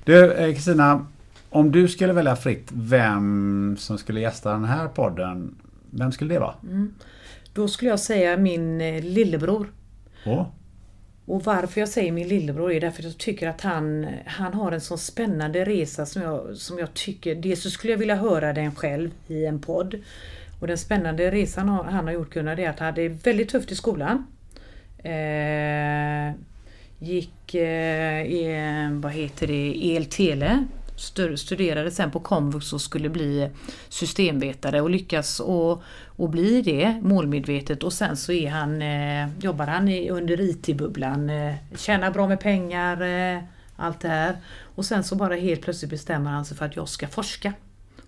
[0.03, 1.05] Du eh, Kristina,
[1.49, 5.55] om du skulle välja fritt vem som skulle gästa den här podden,
[5.89, 6.55] vem skulle det vara?
[7.53, 9.71] Då skulle jag säga min eh, lillebror.
[10.25, 10.45] Åh,
[11.25, 14.71] Och varför jag säger min lillebror är därför att jag tycker att han, han har
[14.71, 17.35] en så spännande resa som jag, som jag tycker...
[17.35, 19.95] Dels så skulle jag vilja höra den själv i en podd.
[20.59, 23.71] Och den spännande resan han har gjort Gunnar det är att han hade väldigt tufft
[23.71, 24.27] i skolan.
[25.03, 26.35] Eh,
[26.99, 30.65] gick eh, i, vad heter det, el-tele.
[31.35, 33.49] Studerade sen på komvux och skulle bli
[33.89, 39.67] systemvetare och lyckas och, och bli det målmedvetet och sen så är han, eh, jobbar
[39.67, 43.43] han i, under IT-bubblan, eh, tjänar bra med pengar, eh,
[43.75, 44.37] allt det här.
[44.75, 47.53] Och sen så bara helt plötsligt bestämmer han sig för att jag ska forska.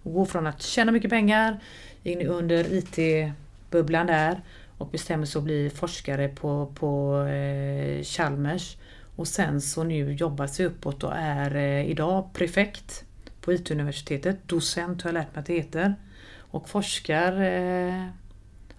[0.03, 1.59] Och gå från att tjäna mycket pengar
[2.03, 4.41] in under IT-bubblan där
[4.77, 8.77] och bestämmer sig att bli forskare på, på eh, Chalmers.
[9.15, 13.03] Och sen så nu jobbar sig uppåt och är eh, idag prefekt
[13.41, 14.47] på IT-universitetet.
[14.47, 15.95] Docent har jag lärt mig att det heter.
[16.37, 18.05] Och forskar, eh,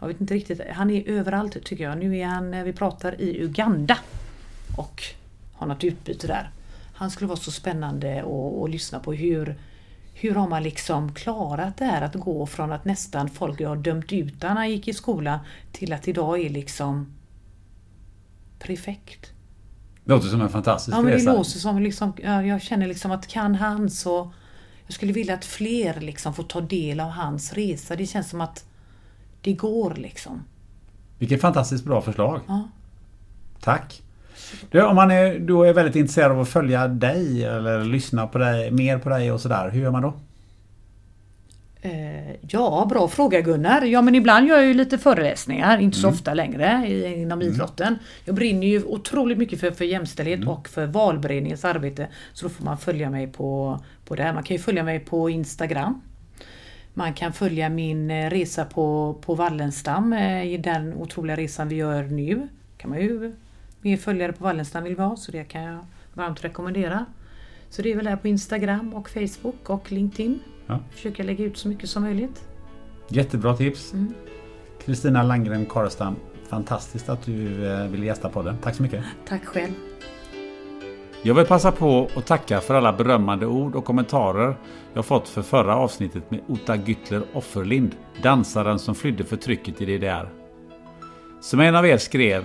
[0.00, 1.98] jag vet inte riktigt, han är överallt tycker jag.
[1.98, 3.98] Nu är han, eh, vi pratar i Uganda
[4.76, 5.02] och
[5.52, 6.50] har något utbyte där.
[6.94, 9.56] Han skulle vara så spännande att, att lyssna på hur,
[10.14, 14.12] hur har man liksom klarat det här att gå från att nästan folk har dömt
[14.12, 15.38] ut när han gick i skolan
[15.72, 17.14] till att idag är liksom
[18.58, 19.32] prefekt.
[20.04, 21.32] det låter som en fantastisk Ja men det resa.
[21.32, 24.32] låter som liksom, ja, jag känner liksom att kan han så
[24.86, 27.96] Jag skulle vilja att fler liksom får ta del av hans resa.
[27.96, 28.64] Det känns som att
[29.40, 30.44] det går liksom.
[31.18, 32.40] Vilket fantastiskt bra förslag.
[32.46, 32.68] Ja.
[33.60, 34.02] Tack.
[34.70, 38.38] Du, om man är, då är väldigt intresserad av att följa dig eller lyssna på
[38.38, 40.14] dig, mer på dig och sådär, hur gör man då?
[41.84, 43.82] Eh, ja, bra fråga Gunnar.
[43.82, 46.14] Ja men ibland gör jag ju lite föreläsningar, inte så Mm.
[46.14, 47.98] ofta längre inom idrotten.
[48.24, 50.48] Jag brinner ju otroligt mycket för, för jämställdhet Mm.
[50.48, 52.06] och för valberedningens arbete.
[52.32, 54.32] Så då får man följa mig på, på det här.
[54.34, 56.00] Man kan ju följa mig på Instagram.
[56.94, 61.74] Man kan följa min eh, resa på, på Wallenstam, eh, i den otroliga resan vi
[61.76, 62.48] gör nu.
[62.78, 63.32] kan man ju
[63.82, 65.78] mer följare på Wallenstam vill vi ha, så det kan jag
[66.14, 67.06] varmt rekommendera.
[67.70, 70.40] Så det är väl där på Instagram och Facebook och LinkedIn.
[70.66, 70.78] Ja.
[70.90, 72.48] Försöka lägga ut så mycket som möjligt.
[73.08, 73.92] Jättebra tips.
[73.92, 74.14] Mm.
[74.84, 76.16] Kristina Landgren Karestam,
[76.48, 78.56] fantastiskt att du eh, ville gästa podden.
[78.62, 79.04] Tack så mycket.
[79.28, 79.72] Tack själv.
[81.24, 84.56] Jag vill passa på att tacka för alla berömmande ord och kommentarer
[84.94, 90.28] jag fått för förra avsnittet med Ota Güttler Offerlind, dansaren som flydde förtrycket i DDR.
[91.40, 92.44] Som en av er skrev,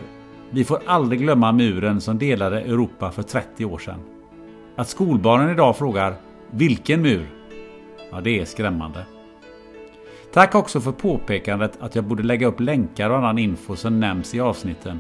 [0.49, 3.99] vi får aldrig glömma muren som delade Europa för 30 år sedan.
[4.75, 6.15] Att skolbarnen idag frågar,
[6.51, 7.29] Vilken mur?
[8.11, 9.05] Ja, det är skrämmande.
[10.33, 14.35] Tack också för påpekandet att jag borde lägga upp länkar och annan info som nämns
[14.35, 14.99] i avsnitten.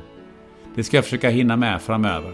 [0.75, 2.33] Det ska jag försöka hinna med framöver.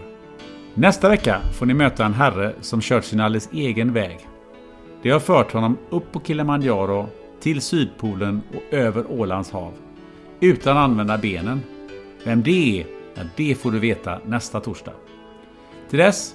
[0.74, 4.28] Nästa vecka får ni möta en herre som kört sin alldeles egen väg.
[5.02, 7.08] Det har fört honom upp på Kilimanjaro,
[7.40, 9.72] till Sydpolen och över Ålands hav.
[10.40, 11.60] Utan att använda benen.
[12.24, 14.92] Vem det är, ja, det får du veta nästa torsdag.
[15.90, 16.34] Till dess,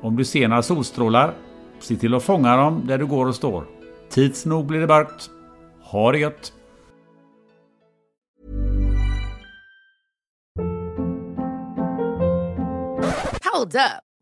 [0.00, 1.34] om du ser några solstrålar,
[1.78, 3.66] se till att fånga dem där du går och står.
[4.10, 5.30] Tids nog blir det mörkt.
[5.82, 6.52] Ha det gött!
[13.52, 14.13] Hold up.